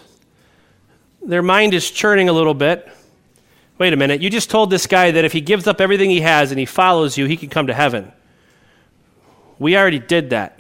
their 1.26 1.42
mind 1.42 1.74
is 1.74 1.90
churning 1.90 2.30
a 2.30 2.34
little 2.34 2.54
bit. 2.54 2.88
Wait 3.80 3.94
a 3.94 3.98
minute, 3.98 4.22
you 4.22 4.30
just 4.30 4.50
told 4.50 4.70
this 4.70 4.86
guy 4.86 5.10
that 5.10 5.24
if 5.24 5.32
he 5.32 5.40
gives 5.40 5.66
up 5.66 5.80
everything 5.80 6.10
he 6.10 6.20
has 6.20 6.52
and 6.52 6.60
he 6.60 6.66
follows 6.66 7.18
you, 7.18 7.26
he 7.26 7.38
can 7.38 7.50
come 7.50 7.68
to 7.68 7.74
heaven. 7.74 8.12
We 9.58 9.78
already 9.78 10.00
did 10.00 10.32
that. 10.32 10.60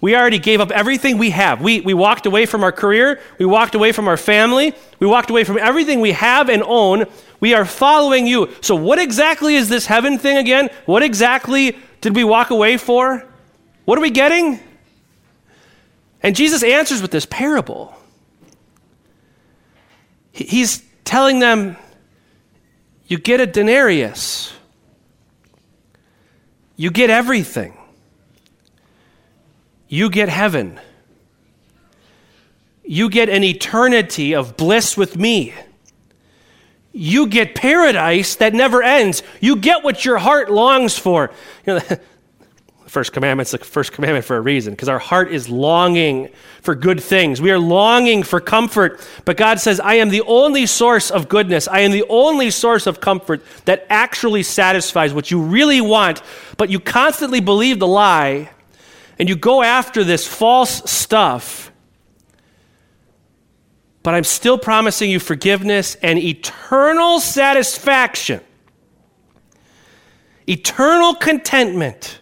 We 0.00 0.16
already 0.16 0.38
gave 0.38 0.60
up 0.60 0.70
everything 0.70 1.18
we 1.18 1.30
have. 1.30 1.60
We, 1.60 1.82
we 1.82 1.94
walked 1.94 2.26
away 2.26 2.46
from 2.46 2.64
our 2.64 2.72
career. 2.72 3.20
We 3.38 3.46
walked 3.46 3.74
away 3.74 3.92
from 3.92 4.08
our 4.08 4.16
family. 4.16 4.74
We 4.98 5.06
walked 5.06 5.30
away 5.30 5.44
from 5.44 5.58
everything 5.58 6.00
we 6.00 6.12
have 6.12 6.48
and 6.48 6.62
own. 6.64 7.04
We 7.38 7.54
are 7.54 7.64
following 7.64 8.26
you. 8.26 8.50
So, 8.60 8.74
what 8.74 8.98
exactly 8.98 9.54
is 9.54 9.68
this 9.68 9.86
heaven 9.86 10.18
thing 10.18 10.38
again? 10.38 10.70
What 10.86 11.02
exactly 11.02 11.76
did 12.00 12.16
we 12.16 12.24
walk 12.24 12.50
away 12.50 12.76
for? 12.76 13.24
What 13.84 13.98
are 13.98 14.02
we 14.02 14.10
getting? 14.10 14.58
And 16.22 16.34
Jesus 16.34 16.62
answers 16.62 17.02
with 17.02 17.10
this 17.10 17.26
parable. 17.26 17.94
He's 20.32 20.82
telling 21.04 21.40
them, 21.40 21.76
You 23.10 23.18
get 23.18 23.40
a 23.40 23.46
denarius, 23.46 24.54
you 26.76 26.90
get 26.90 27.10
everything 27.10 27.76
you 29.90 30.08
get 30.08 30.28
heaven. 30.28 30.80
You 32.84 33.10
get 33.10 33.28
an 33.28 33.42
eternity 33.42 34.34
of 34.34 34.56
bliss 34.56 34.96
with 34.96 35.16
me. 35.16 35.52
You 36.92 37.26
get 37.26 37.56
paradise 37.56 38.36
that 38.36 38.54
never 38.54 38.82
ends. 38.82 39.22
You 39.40 39.56
get 39.56 39.82
what 39.82 40.04
your 40.04 40.18
heart 40.18 40.50
longs 40.50 40.96
for. 40.96 41.32
You 41.66 41.74
know, 41.74 41.80
first 42.90 43.12
commandment's 43.12 43.52
the 43.52 43.58
first 43.58 43.92
commandment 43.92 44.24
for 44.24 44.36
a 44.36 44.40
reason, 44.40 44.74
because 44.74 44.88
our 44.88 44.98
heart 44.98 45.32
is 45.32 45.48
longing 45.48 46.28
for 46.60 46.74
good 46.74 47.00
things. 47.00 47.40
We 47.40 47.50
are 47.52 47.58
longing 47.58 48.22
for 48.24 48.40
comfort. 48.40 49.00
But 49.24 49.36
God 49.36 49.60
says, 49.60 49.80
I 49.80 49.94
am 49.94 50.08
the 50.08 50.22
only 50.22 50.66
source 50.66 51.10
of 51.10 51.28
goodness. 51.28 51.68
I 51.68 51.80
am 51.80 51.92
the 51.92 52.04
only 52.08 52.50
source 52.50 52.86
of 52.86 53.00
comfort 53.00 53.42
that 53.64 53.86
actually 53.88 54.42
satisfies 54.42 55.14
what 55.14 55.30
you 55.30 55.40
really 55.40 55.80
want. 55.80 56.20
But 56.56 56.68
you 56.68 56.80
constantly 56.80 57.40
believe 57.40 57.78
the 57.78 57.86
lie 57.86 58.50
and 59.18 59.28
you 59.28 59.36
go 59.36 59.62
after 59.62 60.02
this 60.02 60.26
false 60.26 60.90
stuff, 60.90 61.70
but 64.02 64.14
I'm 64.14 64.24
still 64.24 64.58
promising 64.58 65.10
you 65.10 65.20
forgiveness 65.20 65.94
and 66.02 66.18
eternal 66.18 67.20
satisfaction. 67.20 68.40
eternal 70.50 71.14
contentment. 71.14 72.19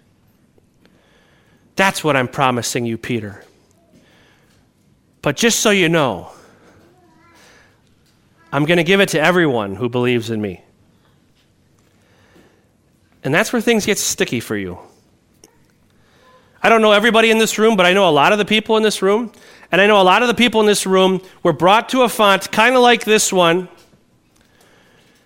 That's 1.78 2.02
what 2.02 2.16
I'm 2.16 2.26
promising 2.26 2.86
you, 2.86 2.98
Peter. 2.98 3.44
But 5.22 5.36
just 5.36 5.60
so 5.60 5.70
you 5.70 5.88
know, 5.88 6.32
I'm 8.52 8.64
going 8.64 8.78
to 8.78 8.84
give 8.84 8.98
it 8.98 9.10
to 9.10 9.20
everyone 9.20 9.76
who 9.76 9.88
believes 9.88 10.30
in 10.30 10.40
me. 10.40 10.60
And 13.22 13.32
that's 13.32 13.52
where 13.52 13.62
things 13.62 13.86
get 13.86 13.96
sticky 13.96 14.40
for 14.40 14.56
you. 14.56 14.80
I 16.60 16.68
don't 16.68 16.82
know 16.82 16.90
everybody 16.90 17.30
in 17.30 17.38
this 17.38 17.60
room, 17.60 17.76
but 17.76 17.86
I 17.86 17.92
know 17.92 18.08
a 18.08 18.10
lot 18.10 18.32
of 18.32 18.38
the 18.38 18.44
people 18.44 18.76
in 18.76 18.82
this 18.82 19.00
room. 19.00 19.30
And 19.70 19.80
I 19.80 19.86
know 19.86 20.00
a 20.00 20.02
lot 20.02 20.22
of 20.22 20.26
the 20.26 20.34
people 20.34 20.60
in 20.60 20.66
this 20.66 20.84
room 20.84 21.22
were 21.44 21.52
brought 21.52 21.90
to 21.90 22.02
a 22.02 22.08
font 22.08 22.50
kind 22.50 22.74
of 22.74 22.82
like 22.82 23.04
this 23.04 23.32
one 23.32 23.68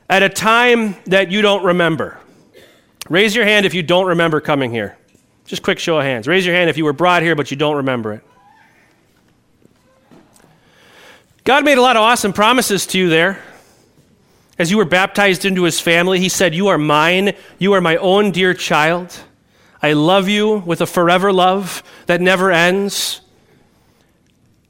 at 0.06 0.22
a 0.22 0.28
time 0.28 0.96
that 1.06 1.30
you 1.30 1.40
don't 1.40 1.64
remember. 1.64 2.20
Raise 3.08 3.34
your 3.34 3.46
hand 3.46 3.64
if 3.64 3.72
you 3.72 3.82
don't 3.82 4.04
remember 4.04 4.42
coming 4.42 4.70
here. 4.70 4.98
Just 5.52 5.62
quick 5.62 5.78
show 5.78 5.98
of 5.98 6.04
hands. 6.04 6.26
Raise 6.26 6.46
your 6.46 6.54
hand 6.54 6.70
if 6.70 6.78
you 6.78 6.84
were 6.86 6.94
brought 6.94 7.22
here 7.22 7.36
but 7.36 7.50
you 7.50 7.58
don't 7.58 7.76
remember 7.76 8.14
it. 8.14 8.24
God 11.44 11.62
made 11.62 11.76
a 11.76 11.82
lot 11.82 11.94
of 11.94 12.00
awesome 12.00 12.32
promises 12.32 12.86
to 12.86 12.98
you 12.98 13.10
there. 13.10 13.38
As 14.58 14.70
you 14.70 14.78
were 14.78 14.86
baptized 14.86 15.44
into 15.44 15.64
his 15.64 15.78
family, 15.78 16.20
he 16.20 16.30
said, 16.30 16.54
You 16.54 16.68
are 16.68 16.78
mine. 16.78 17.34
You 17.58 17.74
are 17.74 17.82
my 17.82 17.96
own 17.96 18.30
dear 18.30 18.54
child. 18.54 19.14
I 19.82 19.92
love 19.92 20.26
you 20.26 20.56
with 20.56 20.80
a 20.80 20.86
forever 20.86 21.30
love 21.34 21.82
that 22.06 22.22
never 22.22 22.50
ends. 22.50 23.20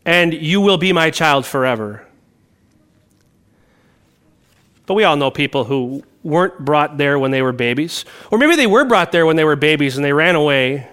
And 0.05 0.35
you 0.35 0.61
will 0.61 0.79
be 0.79 0.93
my 0.93 1.11
child 1.11 1.47
forever. 1.47 2.05
But 4.87 4.95
we 4.95 5.05
all 5.05 5.15
know 5.15 5.31
people 5.31 5.63
who 5.63 6.03
weren't 6.23 6.59
brought 6.59 6.99
there 6.99 7.19
when 7.19 7.31
they 7.31 7.43
were 7.43 7.53
babies. 7.53 8.05
Or 8.31 8.39
maybe 8.39 8.57
they 8.57 8.67
were 8.67 8.85
brought 8.85 9.13
there 9.13 9.27
when 9.27 9.37
they 9.37 9.45
were 9.45 9.57
babies 9.57 9.97
and 9.97 10.05
they 10.05 10.13
ran 10.13 10.35
away 10.35 10.89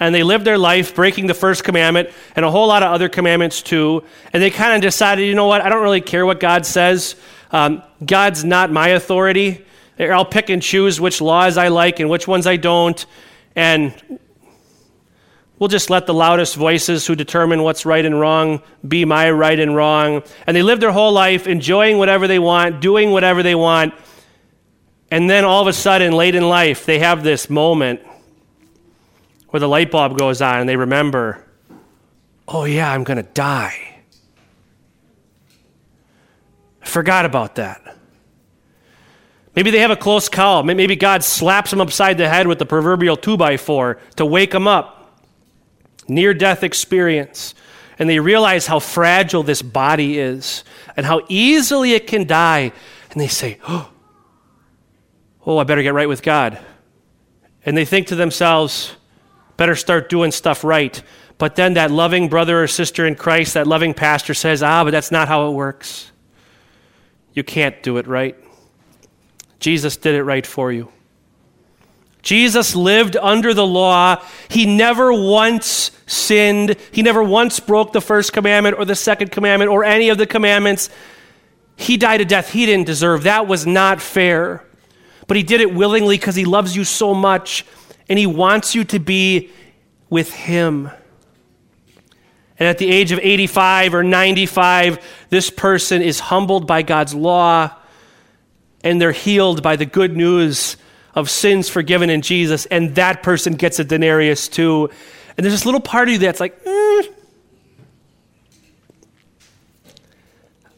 and 0.00 0.14
they 0.14 0.22
lived 0.22 0.46
their 0.46 0.58
life 0.58 0.94
breaking 0.94 1.26
the 1.26 1.34
first 1.34 1.62
commandment 1.62 2.08
and 2.34 2.44
a 2.44 2.50
whole 2.50 2.66
lot 2.66 2.82
of 2.82 2.90
other 2.90 3.08
commandments 3.08 3.60
too. 3.60 4.02
And 4.32 4.42
they 4.42 4.50
kind 4.50 4.74
of 4.74 4.80
decided, 4.80 5.26
you 5.26 5.34
know 5.34 5.46
what, 5.46 5.60
I 5.60 5.68
don't 5.68 5.82
really 5.82 6.00
care 6.00 6.24
what 6.24 6.40
God 6.40 6.64
says. 6.64 7.16
Um, 7.52 7.82
God's 8.04 8.42
not 8.42 8.72
my 8.72 8.88
authority. 8.88 9.64
I'll 9.98 10.24
pick 10.24 10.48
and 10.48 10.62
choose 10.62 10.98
which 10.98 11.20
laws 11.20 11.58
I 11.58 11.68
like 11.68 12.00
and 12.00 12.08
which 12.08 12.26
ones 12.26 12.46
I 12.46 12.56
don't. 12.56 13.04
And 13.54 14.18
we'll 15.60 15.68
just 15.68 15.90
let 15.90 16.06
the 16.06 16.14
loudest 16.14 16.56
voices 16.56 17.06
who 17.06 17.14
determine 17.14 17.62
what's 17.62 17.86
right 17.86 18.04
and 18.04 18.18
wrong 18.18 18.62
be 18.86 19.04
my 19.04 19.30
right 19.30 19.60
and 19.60 19.76
wrong. 19.76 20.24
And 20.46 20.56
they 20.56 20.62
live 20.64 20.80
their 20.80 20.90
whole 20.90 21.12
life 21.12 21.46
enjoying 21.46 21.98
whatever 21.98 22.26
they 22.26 22.40
want, 22.40 22.80
doing 22.80 23.12
whatever 23.12 23.44
they 23.44 23.54
want. 23.54 23.94
And 25.12 25.28
then 25.28 25.44
all 25.44 25.60
of 25.60 25.68
a 25.68 25.72
sudden, 25.72 26.12
late 26.12 26.34
in 26.34 26.48
life, 26.48 26.86
they 26.86 26.98
have 26.98 27.22
this 27.22 27.50
moment 27.50 28.00
where 29.50 29.60
the 29.60 29.68
light 29.68 29.90
bulb 29.90 30.16
goes 30.16 30.40
on 30.40 30.60
and 30.60 30.68
they 30.68 30.76
remember, 30.76 31.44
oh, 32.48 32.64
yeah, 32.64 32.90
I'm 32.90 33.04
going 33.04 33.18
to 33.18 33.30
die. 33.34 34.00
I 36.82 36.86
forgot 36.86 37.26
about 37.26 37.56
that. 37.56 37.96
Maybe 39.54 39.70
they 39.72 39.80
have 39.80 39.90
a 39.90 39.96
close 39.96 40.28
call. 40.28 40.62
Maybe 40.62 40.96
God 40.96 41.22
slaps 41.22 41.70
them 41.70 41.80
upside 41.80 42.16
the 42.16 42.28
head 42.28 42.46
with 42.46 42.58
the 42.58 42.66
proverbial 42.66 43.16
two 43.16 43.36
by 43.36 43.56
four 43.58 43.98
to 44.16 44.24
wake 44.24 44.52
them 44.52 44.66
up. 44.66 44.99
Near 46.10 46.34
death 46.34 46.62
experience. 46.62 47.54
And 47.98 48.08
they 48.08 48.18
realize 48.18 48.66
how 48.66 48.78
fragile 48.78 49.42
this 49.42 49.62
body 49.62 50.18
is 50.18 50.64
and 50.96 51.06
how 51.06 51.22
easily 51.28 51.92
it 51.92 52.06
can 52.06 52.26
die. 52.26 52.72
And 53.10 53.20
they 53.20 53.28
say, 53.28 53.58
Oh, 53.66 55.58
I 55.58 55.64
better 55.64 55.82
get 55.82 55.94
right 55.94 56.08
with 56.08 56.22
God. 56.22 56.58
And 57.64 57.76
they 57.76 57.84
think 57.84 58.08
to 58.08 58.14
themselves, 58.14 58.94
better 59.56 59.74
start 59.74 60.08
doing 60.08 60.32
stuff 60.32 60.64
right. 60.64 61.02
But 61.38 61.56
then 61.56 61.74
that 61.74 61.90
loving 61.90 62.28
brother 62.28 62.62
or 62.62 62.66
sister 62.66 63.06
in 63.06 63.14
Christ, 63.14 63.54
that 63.54 63.66
loving 63.66 63.94
pastor 63.94 64.34
says, 64.34 64.62
ah, 64.62 64.84
but 64.84 64.90
that's 64.90 65.10
not 65.10 65.28
how 65.28 65.48
it 65.48 65.52
works. 65.52 66.12
You 67.32 67.42
can't 67.42 67.82
do 67.82 67.96
it 67.96 68.06
right. 68.06 68.36
Jesus 69.58 69.96
did 69.96 70.14
it 70.14 70.22
right 70.22 70.46
for 70.46 70.70
you. 70.72 70.92
Jesus 72.22 72.76
lived 72.76 73.16
under 73.16 73.54
the 73.54 73.66
law. 73.66 74.22
He 74.48 74.66
never 74.66 75.12
once 75.12 75.90
sinned. 76.06 76.76
He 76.92 77.02
never 77.02 77.22
once 77.22 77.60
broke 77.60 77.92
the 77.92 78.00
first 78.00 78.32
commandment 78.32 78.78
or 78.78 78.84
the 78.84 78.94
second 78.94 79.32
commandment 79.32 79.70
or 79.70 79.84
any 79.84 80.08
of 80.08 80.18
the 80.18 80.26
commandments. 80.26 80.90
He 81.76 81.96
died 81.96 82.20
a 82.20 82.24
death 82.24 82.52
he 82.52 82.66
didn't 82.66 82.86
deserve. 82.86 83.22
That 83.22 83.46
was 83.46 83.66
not 83.66 84.02
fair. 84.02 84.64
But 85.26 85.36
he 85.36 85.42
did 85.42 85.60
it 85.60 85.72
willingly 85.72 86.16
because 86.18 86.34
he 86.34 86.44
loves 86.44 86.76
you 86.76 86.84
so 86.84 87.14
much 87.14 87.64
and 88.10 88.18
He 88.18 88.26
wants 88.26 88.74
you 88.74 88.84
to 88.84 88.98
be 88.98 89.50
with 90.10 90.34
Him. 90.34 90.90
And 92.58 92.68
at 92.68 92.76
the 92.76 92.90
age 92.90 93.12
of 93.12 93.20
85 93.22 93.94
or 93.94 94.02
95, 94.02 94.98
this 95.30 95.48
person 95.48 96.02
is 96.02 96.20
humbled 96.20 96.66
by 96.66 96.82
God's 96.82 97.14
law 97.14 97.74
and 98.82 99.00
they're 99.00 99.12
healed 99.12 99.62
by 99.62 99.76
the 99.76 99.86
good 99.86 100.14
news 100.14 100.76
of 101.14 101.28
sins 101.30 101.68
forgiven 101.68 102.10
in 102.10 102.22
Jesus. 102.22 102.66
And 102.66 102.94
that 102.94 103.22
person 103.22 103.54
gets 103.54 103.78
a 103.78 103.84
denarius 103.84 104.48
too. 104.48 104.90
And 105.36 105.44
there's 105.44 105.54
this 105.54 105.66
little 105.66 105.80
part 105.80 106.08
of 106.08 106.12
you 106.12 106.18
that's 106.18 106.40
like, 106.40 106.64
mm, 106.64 107.08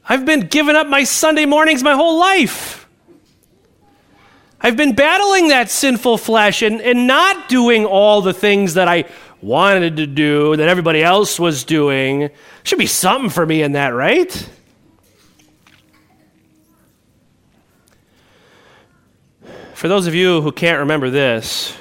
I've 0.09 0.25
been 0.25 0.49
giving 0.49 0.77
up 0.77 0.87
my 0.87 1.05
Sunday 1.05 1.47
mornings 1.47 1.83
my 1.83 1.95
whole 1.95 2.19
life. 2.19 2.87
I've 4.61 4.77
been 4.77 4.95
battling 4.95 5.49
that 5.49 5.71
sinful 5.71 6.19
flesh 6.19 6.63
and, 6.63 6.81
and 6.81 7.07
not 7.07 7.49
doing 7.49 7.85
all 7.85 8.21
the 8.21 8.33
things 8.33 8.75
that 8.75 8.89
I 8.89 9.07
wanted 9.41 9.97
to 9.97 10.07
do, 10.07 10.55
that 10.55 10.69
everybody 10.69 11.03
else 11.03 11.41
was 11.41 11.65
doing. 11.65 12.31
Should 12.63 12.79
be 12.79 12.87
something 12.87 13.29
for 13.29 13.45
me 13.45 13.63
in 13.63 13.73
that, 13.73 13.89
right? 13.89 14.51
For 19.83 19.89
those 19.89 20.07
of 20.07 20.15
you 20.15 20.41
who 20.43 20.53
can't 20.53 20.79
remember 20.79 21.11
this, 21.11 21.77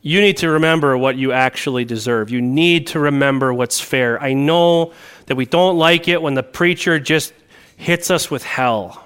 you 0.00 0.22
need 0.22 0.38
to 0.38 0.48
remember 0.48 0.96
what 0.96 1.18
you 1.18 1.32
actually 1.32 1.84
deserve. 1.84 2.30
You 2.30 2.40
need 2.40 2.86
to 2.86 2.98
remember 2.98 3.52
what's 3.52 3.78
fair. 3.78 4.18
I 4.22 4.32
know 4.32 4.94
that 5.26 5.36
we 5.36 5.44
don't 5.44 5.76
like 5.76 6.08
it 6.08 6.22
when 6.22 6.32
the 6.32 6.42
preacher 6.42 6.98
just 6.98 7.34
hits 7.76 8.10
us 8.10 8.30
with 8.30 8.42
hell. 8.42 9.04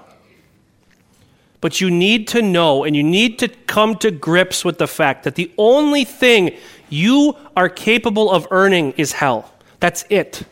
But 1.59 1.81
you 1.81 1.91
need 1.91 2.29
to 2.29 2.41
know 2.41 2.85
and 2.85 2.95
you 2.95 3.03
need 3.03 3.37
to 3.39 3.49
come 3.49 3.97
to 3.97 4.11
grips 4.11 4.63
with 4.63 4.77
the 4.77 4.87
fact 4.87 5.25
that 5.25 5.35
the 5.35 5.51
only 5.57 6.05
thing 6.05 6.55
you 6.87 7.35
are 7.57 7.67
capable 7.67 8.31
of 8.31 8.47
earning 8.49 8.93
is 8.93 9.11
hell. 9.11 9.53
That's 9.81 10.05
it. 10.09 10.43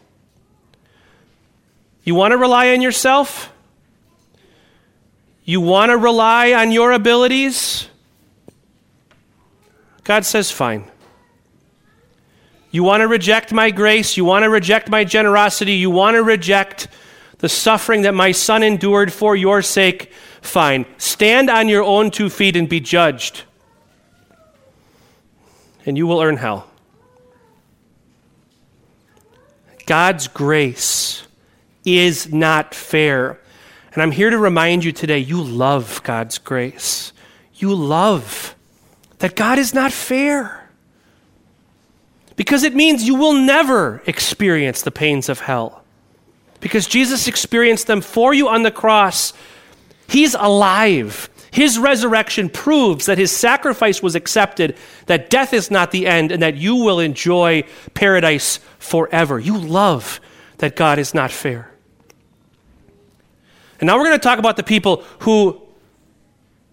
You 2.03 2.13
want 2.15 2.33
to 2.33 2.37
rely 2.37 2.73
on 2.73 2.81
yourself? 2.81 3.52
You 5.45 5.59
want 5.59 5.91
to 5.91 5.97
rely 5.97 6.53
on 6.53 6.71
your 6.71 6.91
abilities? 6.93 7.87
God 10.03 10.25
says, 10.25 10.51
fine. 10.51 10.89
You 12.71 12.83
want 12.83 13.01
to 13.01 13.07
reject 13.07 13.53
my 13.53 13.69
grace? 13.69 14.17
You 14.17 14.25
want 14.25 14.43
to 14.43 14.49
reject 14.49 14.89
my 14.89 15.03
generosity? 15.03 15.73
You 15.73 15.89
want 15.89 16.15
to 16.15 16.23
reject 16.23 16.87
the 17.37 17.49
suffering 17.49 18.01
that 18.03 18.13
my 18.13 18.31
son 18.31 18.63
endured 18.63 19.11
for 19.13 19.35
your 19.35 19.61
sake? 19.61 20.11
Fine. 20.41 20.85
Stand 20.97 21.49
on 21.49 21.67
your 21.67 21.83
own 21.83 22.09
two 22.09 22.29
feet 22.29 22.55
and 22.55 22.67
be 22.67 22.79
judged, 22.79 23.43
and 25.85 25.97
you 25.97 26.07
will 26.07 26.21
earn 26.21 26.37
hell. 26.37 26.69
God's 29.85 30.27
grace 30.27 31.27
is 31.85 32.31
not 32.33 32.73
fair. 32.73 33.39
And 33.93 34.01
I'm 34.01 34.11
here 34.11 34.29
to 34.29 34.37
remind 34.37 34.83
you 34.83 34.91
today 34.91 35.19
you 35.19 35.41
love 35.41 36.01
God's 36.03 36.37
grace. 36.37 37.13
You 37.55 37.75
love 37.75 38.55
that 39.19 39.35
God 39.35 39.59
is 39.59 39.73
not 39.73 39.91
fair. 39.91 40.69
Because 42.35 42.63
it 42.63 42.75
means 42.75 43.03
you 43.03 43.15
will 43.15 43.33
never 43.33 44.01
experience 44.07 44.81
the 44.81 44.91
pains 44.91 45.29
of 45.29 45.41
hell. 45.41 45.83
Because 46.59 46.87
Jesus 46.87 47.27
experienced 47.27 47.87
them 47.87 48.01
for 48.01 48.33
you 48.33 48.47
on 48.47 48.63
the 48.63 48.71
cross 48.71 49.33
He's 50.07 50.35
alive. 50.35 51.29
His 51.51 51.79
resurrection 51.79 52.49
proves 52.49 53.05
that 53.05 53.17
his 53.17 53.31
sacrifice 53.31 54.01
was 54.01 54.15
accepted, 54.15 54.77
that 55.05 55.29
death 55.29 55.53
is 55.53 55.71
not 55.71 55.91
the 55.91 56.07
end, 56.07 56.31
and 56.31 56.41
that 56.41 56.55
you 56.55 56.75
will 56.75 56.99
enjoy 56.99 57.63
paradise 57.93 58.59
forever. 58.79 59.39
You 59.39 59.57
love 59.57 60.19
that 60.57 60.75
God 60.75 60.99
is 60.99 61.13
not 61.13 61.31
fair. 61.31 61.72
And 63.83 63.87
now 63.87 63.97
we're 63.97 64.05
going 64.05 64.17
to 64.17 64.23
talk 64.23 64.39
about 64.39 64.55
the 64.55 64.63
people 64.63 65.03
who 65.19 65.61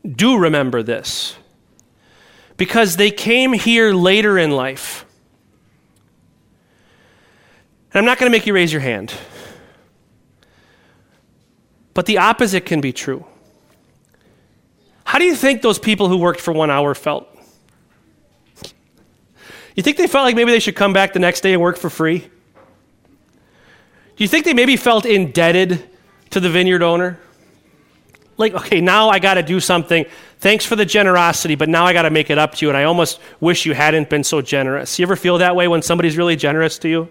do 0.06 0.38
remember 0.38 0.80
this 0.80 1.34
because 2.56 2.94
they 2.98 3.10
came 3.10 3.52
here 3.52 3.92
later 3.92 4.38
in 4.38 4.52
life. 4.52 5.04
And 7.92 7.98
I'm 7.98 8.04
not 8.04 8.18
going 8.18 8.30
to 8.30 8.32
make 8.32 8.46
you 8.46 8.54
raise 8.54 8.72
your 8.72 8.80
hand. 8.80 9.12
But 11.94 12.06
the 12.06 12.18
opposite 12.18 12.64
can 12.64 12.80
be 12.80 12.92
true. 12.92 13.26
How 15.02 15.18
do 15.18 15.24
you 15.24 15.34
think 15.34 15.62
those 15.62 15.80
people 15.80 16.08
who 16.08 16.16
worked 16.16 16.40
for 16.40 16.52
one 16.52 16.70
hour 16.70 16.94
felt? 16.94 17.26
You 19.74 19.82
think 19.82 19.96
they 19.96 20.06
felt 20.06 20.26
like 20.26 20.36
maybe 20.36 20.52
they 20.52 20.60
should 20.60 20.76
come 20.76 20.92
back 20.92 21.12
the 21.12 21.18
next 21.18 21.40
day 21.40 21.54
and 21.54 21.60
work 21.60 21.76
for 21.76 21.90
free? 21.90 22.20
Do 22.20 22.28
you 24.18 24.28
think 24.28 24.44
they 24.44 24.54
maybe 24.54 24.76
felt 24.76 25.04
indebted 25.04 25.89
to 26.30 26.40
the 26.40 26.50
vineyard 26.50 26.82
owner? 26.82 27.18
Like, 28.36 28.54
okay, 28.54 28.80
now 28.80 29.10
I 29.10 29.18
got 29.18 29.34
to 29.34 29.42
do 29.42 29.60
something. 29.60 30.06
Thanks 30.38 30.64
for 30.64 30.74
the 30.74 30.86
generosity, 30.86 31.56
but 31.56 31.68
now 31.68 31.84
I 31.84 31.92
got 31.92 32.02
to 32.02 32.10
make 32.10 32.30
it 32.30 32.38
up 32.38 32.54
to 32.54 32.64
you, 32.64 32.70
and 32.70 32.76
I 32.76 32.84
almost 32.84 33.20
wish 33.38 33.66
you 33.66 33.74
hadn't 33.74 34.08
been 34.08 34.24
so 34.24 34.40
generous. 34.40 34.98
You 34.98 35.04
ever 35.04 35.16
feel 35.16 35.38
that 35.38 35.54
way 35.54 35.68
when 35.68 35.82
somebody's 35.82 36.16
really 36.16 36.36
generous 36.36 36.78
to 36.78 36.88
you? 36.88 37.08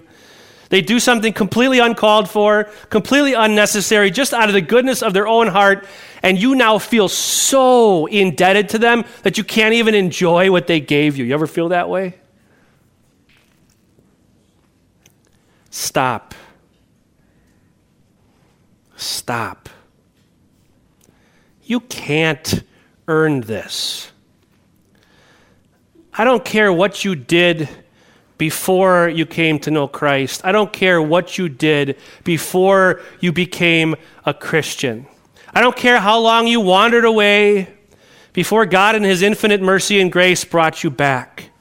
They 0.69 0.81
do 0.81 0.99
something 0.99 1.33
completely 1.33 1.79
uncalled 1.79 2.29
for, 2.29 2.65
completely 2.89 3.33
unnecessary, 3.33 4.11
just 4.11 4.33
out 4.33 4.49
of 4.49 4.53
the 4.53 4.61
goodness 4.61 5.01
of 5.01 5.13
their 5.13 5.27
own 5.27 5.47
heart, 5.47 5.85
and 6.23 6.37
you 6.39 6.55
now 6.55 6.77
feel 6.77 7.09
so 7.09 8.05
indebted 8.05 8.69
to 8.69 8.79
them 8.79 9.03
that 9.23 9.37
you 9.37 9.43
can't 9.43 9.73
even 9.73 9.95
enjoy 9.95 10.51
what 10.51 10.67
they 10.67 10.79
gave 10.79 11.17
you. 11.17 11.25
You 11.25 11.33
ever 11.33 11.47
feel 11.47 11.69
that 11.69 11.89
way? 11.89 12.15
Stop. 15.71 16.33
Stop. 18.99 19.69
You 21.63 21.79
can't 21.79 22.63
earn 23.07 23.41
this. 23.41 24.11
I 26.13 26.25
don't 26.25 26.43
care 26.43 26.73
what 26.73 27.05
you 27.05 27.15
did 27.15 27.69
before 28.37 29.07
you 29.07 29.25
came 29.25 29.57
to 29.59 29.71
know 29.71 29.87
Christ. 29.87 30.41
I 30.43 30.51
don't 30.51 30.73
care 30.73 31.01
what 31.01 31.37
you 31.37 31.47
did 31.47 31.97
before 32.25 33.01
you 33.21 33.31
became 33.31 33.95
a 34.25 34.33
Christian. 34.33 35.07
I 35.53 35.61
don't 35.61 35.77
care 35.77 35.99
how 35.99 36.19
long 36.19 36.47
you 36.47 36.59
wandered 36.59 37.05
away 37.05 37.69
before 38.33 38.65
God, 38.65 38.95
in 38.95 39.03
His 39.03 39.21
infinite 39.21 39.61
mercy 39.61 40.01
and 40.01 40.11
grace, 40.11 40.43
brought 40.43 40.83
you 40.83 40.89
back. 40.89 41.51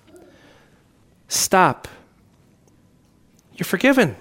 Stop. 1.28 1.86
You're 3.54 3.64
forgiven. 3.64 4.16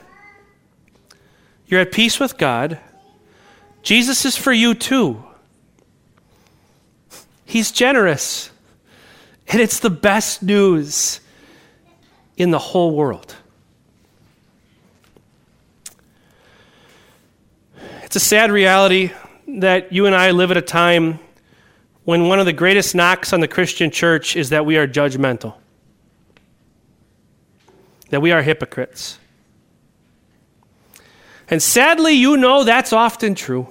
You're 1.65 1.82
at 1.82 1.91
peace 1.91 2.19
with 2.19 2.38
God. 2.38 2.80
Jesus 3.88 4.26
is 4.26 4.36
for 4.36 4.52
you 4.52 4.73
too. 4.73 5.23
He's 7.45 7.71
generous. 7.71 8.52
And 9.47 9.62
it's 9.62 9.80
the 9.80 9.89
best 9.89 10.43
news 10.43 11.21
in 12.36 12.52
the 12.52 12.60
whole 12.60 12.93
world. 12.93 13.34
It's 18.04 18.17
a 18.17 18.19
sad 18.19 18.52
reality 18.52 19.12
that 19.47 19.93
you 19.93 20.06
and 20.06 20.13
I 20.13 20.32
live 20.32 20.52
at 20.52 20.58
a 20.58 20.62
time 20.62 21.19
when 22.04 22.28
one 22.28 22.41
of 22.41 22.45
the 22.45 22.52
greatest 22.52 22.93
knocks 22.93 23.32
on 23.32 23.39
the 23.39 23.47
Christian 23.47 23.89
church 23.89 24.36
is 24.36 24.50
that 24.50 24.65
we 24.65 24.76
are 24.76 24.86
judgmental, 24.86 25.56
that 28.10 28.21
we 28.21 28.34
are 28.34 28.41
hypocrites. 28.41 29.17
And 31.50 31.63
sadly, 31.63 32.12
you 32.12 32.36
know 32.36 32.65
that's 32.65 32.91
often 32.91 33.34
true, 33.34 33.67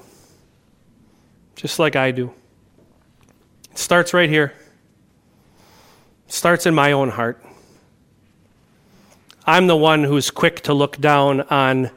just 1.57 1.79
like 1.79 1.97
I 1.97 2.13
do. 2.13 2.33
It 3.73 3.79
starts 3.79 4.15
right 4.15 4.29
here. 4.29 4.53
It 6.29 6.33
starts 6.33 6.67
in 6.67 6.75
my 6.75 6.93
own 6.93 7.09
heart. 7.09 7.43
I'm 9.47 9.67
the 9.67 9.77
one 9.77 10.05
who's 10.05 10.31
quick 10.31 10.61
to 10.63 10.75
look 10.75 11.01
down 11.01 11.41
on 11.43 11.91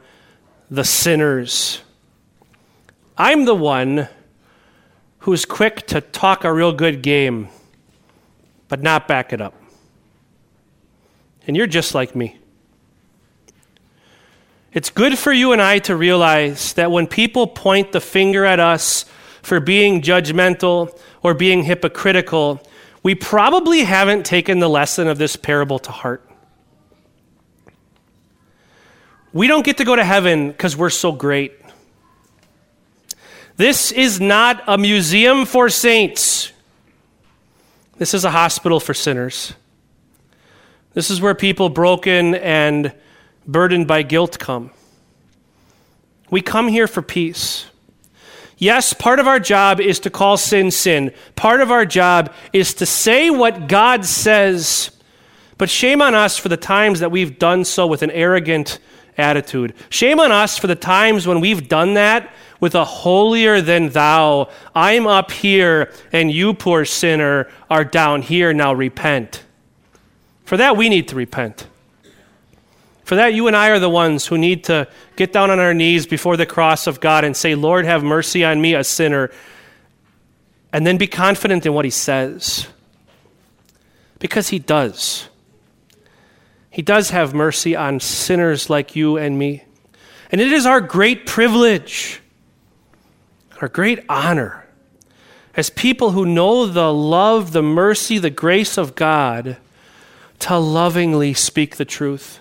the 0.70 0.84
sinners. 0.84 1.82
I'm 3.18 3.44
the 3.44 3.54
one 3.54 4.08
who's 5.20 5.44
quick 5.44 5.86
to 5.88 6.00
talk 6.00 6.44
a 6.44 6.52
real 6.52 6.72
good 6.72 7.02
game, 7.02 7.48
but 8.68 8.82
not 8.82 9.06
back 9.06 9.32
it 9.32 9.40
up. 9.40 9.54
And 11.46 11.56
you're 11.56 11.66
just 11.66 11.94
like 11.94 12.14
me. 12.14 12.38
It's 14.72 14.88
good 14.88 15.18
for 15.18 15.32
you 15.32 15.52
and 15.52 15.60
I 15.60 15.80
to 15.80 15.96
realize 15.96 16.74
that 16.74 16.92
when 16.92 17.08
people 17.08 17.48
point 17.48 17.90
the 17.90 18.00
finger 18.00 18.44
at 18.44 18.60
us 18.60 19.04
for 19.42 19.60
being 19.60 20.02
judgmental 20.02 20.98
or 21.22 21.34
being 21.34 21.62
hypocritical, 21.62 22.62
we 23.02 23.14
probably 23.14 23.80
haven't 23.80 24.26
taken 24.26 24.58
the 24.58 24.68
lesson 24.68 25.08
of 25.08 25.18
this 25.18 25.36
parable 25.36 25.78
to 25.80 25.90
heart. 25.90 26.26
We 29.32 29.46
don't 29.46 29.64
get 29.64 29.78
to 29.78 29.84
go 29.84 29.94
to 29.94 30.04
heaven 30.04 30.48
because 30.48 30.76
we're 30.76 30.90
so 30.90 31.12
great. 31.12 31.52
This 33.56 33.92
is 33.92 34.20
not 34.20 34.62
a 34.66 34.76
museum 34.76 35.46
for 35.46 35.68
saints. 35.68 36.52
This 37.98 38.14
is 38.14 38.24
a 38.24 38.30
hospital 38.30 38.80
for 38.80 38.94
sinners. 38.94 39.52
This 40.94 41.10
is 41.10 41.20
where 41.20 41.34
people 41.34 41.68
broken 41.68 42.34
and 42.34 42.92
burdened 43.46 43.86
by 43.86 44.02
guilt 44.02 44.38
come. 44.38 44.70
We 46.30 46.40
come 46.40 46.68
here 46.68 46.86
for 46.86 47.02
peace. 47.02 47.66
Yes, 48.60 48.92
part 48.92 49.18
of 49.18 49.26
our 49.26 49.40
job 49.40 49.80
is 49.80 50.00
to 50.00 50.10
call 50.10 50.36
sin 50.36 50.70
sin. 50.70 51.14
Part 51.34 51.62
of 51.62 51.70
our 51.70 51.86
job 51.86 52.30
is 52.52 52.74
to 52.74 52.84
say 52.84 53.30
what 53.30 53.68
God 53.68 54.04
says. 54.04 54.90
But 55.56 55.70
shame 55.70 56.02
on 56.02 56.14
us 56.14 56.36
for 56.36 56.50
the 56.50 56.58
times 56.58 57.00
that 57.00 57.10
we've 57.10 57.38
done 57.38 57.64
so 57.64 57.86
with 57.86 58.02
an 58.02 58.10
arrogant 58.10 58.78
attitude. 59.16 59.72
Shame 59.88 60.20
on 60.20 60.30
us 60.30 60.58
for 60.58 60.66
the 60.66 60.76
times 60.76 61.26
when 61.26 61.40
we've 61.40 61.68
done 61.68 61.94
that 61.94 62.30
with 62.60 62.74
a 62.74 62.84
holier 62.84 63.62
than 63.62 63.88
thou. 63.88 64.50
I'm 64.74 65.06
up 65.06 65.30
here 65.30 65.90
and 66.12 66.30
you, 66.30 66.52
poor 66.52 66.84
sinner, 66.84 67.48
are 67.70 67.84
down 67.84 68.20
here. 68.20 68.52
Now 68.52 68.74
repent. 68.74 69.42
For 70.44 70.58
that, 70.58 70.76
we 70.76 70.90
need 70.90 71.08
to 71.08 71.16
repent. 71.16 71.66
For 73.10 73.16
that, 73.16 73.34
you 73.34 73.48
and 73.48 73.56
I 73.56 73.70
are 73.70 73.80
the 73.80 73.90
ones 73.90 74.24
who 74.28 74.38
need 74.38 74.62
to 74.66 74.86
get 75.16 75.32
down 75.32 75.50
on 75.50 75.58
our 75.58 75.74
knees 75.74 76.06
before 76.06 76.36
the 76.36 76.46
cross 76.46 76.86
of 76.86 77.00
God 77.00 77.24
and 77.24 77.36
say, 77.36 77.56
Lord, 77.56 77.84
have 77.84 78.04
mercy 78.04 78.44
on 78.44 78.60
me, 78.60 78.76
a 78.76 78.84
sinner, 78.84 79.32
and 80.72 80.86
then 80.86 80.96
be 80.96 81.08
confident 81.08 81.66
in 81.66 81.74
what 81.74 81.84
He 81.84 81.90
says. 81.90 82.68
Because 84.20 84.50
He 84.50 84.60
does. 84.60 85.28
He 86.70 86.82
does 86.82 87.10
have 87.10 87.34
mercy 87.34 87.74
on 87.74 87.98
sinners 87.98 88.70
like 88.70 88.94
you 88.94 89.16
and 89.16 89.36
me. 89.36 89.64
And 90.30 90.40
it 90.40 90.52
is 90.52 90.64
our 90.64 90.80
great 90.80 91.26
privilege, 91.26 92.20
our 93.60 93.66
great 93.66 94.04
honor, 94.08 94.68
as 95.56 95.68
people 95.68 96.12
who 96.12 96.24
know 96.26 96.64
the 96.64 96.94
love, 96.94 97.50
the 97.50 97.60
mercy, 97.60 98.18
the 98.18 98.30
grace 98.30 98.78
of 98.78 98.94
God, 98.94 99.56
to 100.38 100.58
lovingly 100.58 101.34
speak 101.34 101.74
the 101.74 101.84
truth 101.84 102.38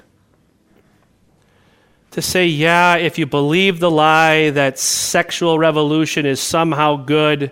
to 2.11 2.21
say, 2.21 2.47
yeah, 2.47 2.95
if 2.95 3.19
you 3.19 3.25
believe 3.25 3.79
the 3.79 3.91
lie 3.91 4.49
that 4.51 4.79
sexual 4.79 5.59
revolution 5.59 6.25
is 6.25 6.39
somehow 6.39 6.95
good, 6.95 7.51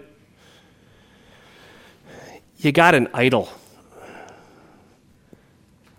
you 2.58 2.72
got 2.72 2.96
an 2.96 3.08
idol. 3.13 3.50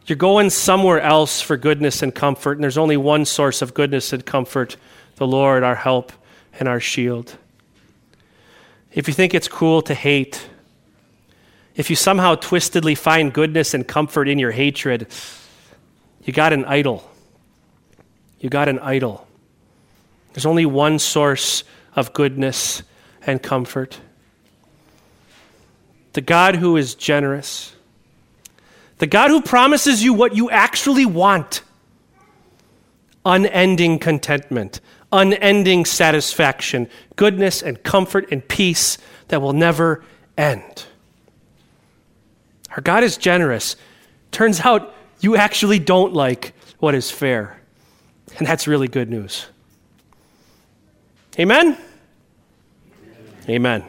You're 0.07 0.17
going 0.17 0.51
somewhere 0.51 1.01
else 1.01 1.41
for 1.41 1.57
goodness 1.57 2.03
and 2.03 2.15
comfort, 2.15 2.53
and 2.53 2.63
there's 2.63 2.79
only 2.79 2.97
one 2.97 3.25
source 3.25 3.63
of 3.63 3.75
goodness 3.75 4.13
and 4.13 4.25
comfort 4.25 4.77
the 5.17 5.27
Lord, 5.27 5.63
our 5.63 5.75
help 5.75 6.13
and 6.59 6.69
our 6.69 6.81
shield. 6.81 7.37
If 8.93 9.07
you 9.07 9.15
think 9.15 9.35
it's 9.35 9.49
cool 9.49 9.83
to 9.83 9.95
hate, 9.95 10.49
if 11.77 11.91
you 11.91 11.97
somehow 11.97 12.35
twistedly 12.35 12.97
find 12.97 13.33
goodness 13.33 13.75
and 13.75 13.87
comfort 13.87 14.29
in 14.29 14.39
your 14.39 14.51
hatred, 14.51 15.07
you 16.25 16.33
got 16.33 16.53
an 16.53 16.65
idol. 16.65 17.09
You 18.41 18.49
got 18.49 18.69
an 18.69 18.79
idol. 18.79 19.27
There's 20.33 20.47
only 20.47 20.67
one 20.67 20.99
source 20.99 21.65
of 21.97 22.13
goodness 22.13 22.83
and 23.27 23.43
comfort 23.43 24.01
the 26.15 26.23
God 26.23 26.57
who 26.57 26.77
is 26.77 26.97
generous, 26.97 27.77
the 28.97 29.07
God 29.07 29.31
who 29.31 29.41
promises 29.41 30.03
you 30.03 30.13
what 30.13 30.35
you 30.35 30.51
actually 30.51 31.07
want 31.07 31.63
unending 33.25 33.99
contentment, 33.99 34.81
unending 35.13 35.85
satisfaction, 35.85 36.89
goodness 37.15 37.63
and 37.63 37.83
comfort 37.85 38.27
and 38.33 38.49
peace 38.49 38.99
that 39.29 39.41
will 39.41 39.53
never 39.53 40.03
end. 40.37 40.87
Our 42.71 42.81
God 42.81 43.05
is 43.05 43.17
generous. 43.17 43.77
Turns 44.33 44.61
out 44.61 44.95
you 45.21 45.37
actually 45.37 45.79
don't 45.79 46.15
like 46.15 46.53
what 46.79 46.97
is 46.97 47.11
fair. 47.11 47.58
And 48.37 48.47
that's 48.47 48.67
really 48.67 48.89
good 48.89 49.09
news. 49.09 49.47
Amen? 51.39 51.77
Amen. 53.49 53.85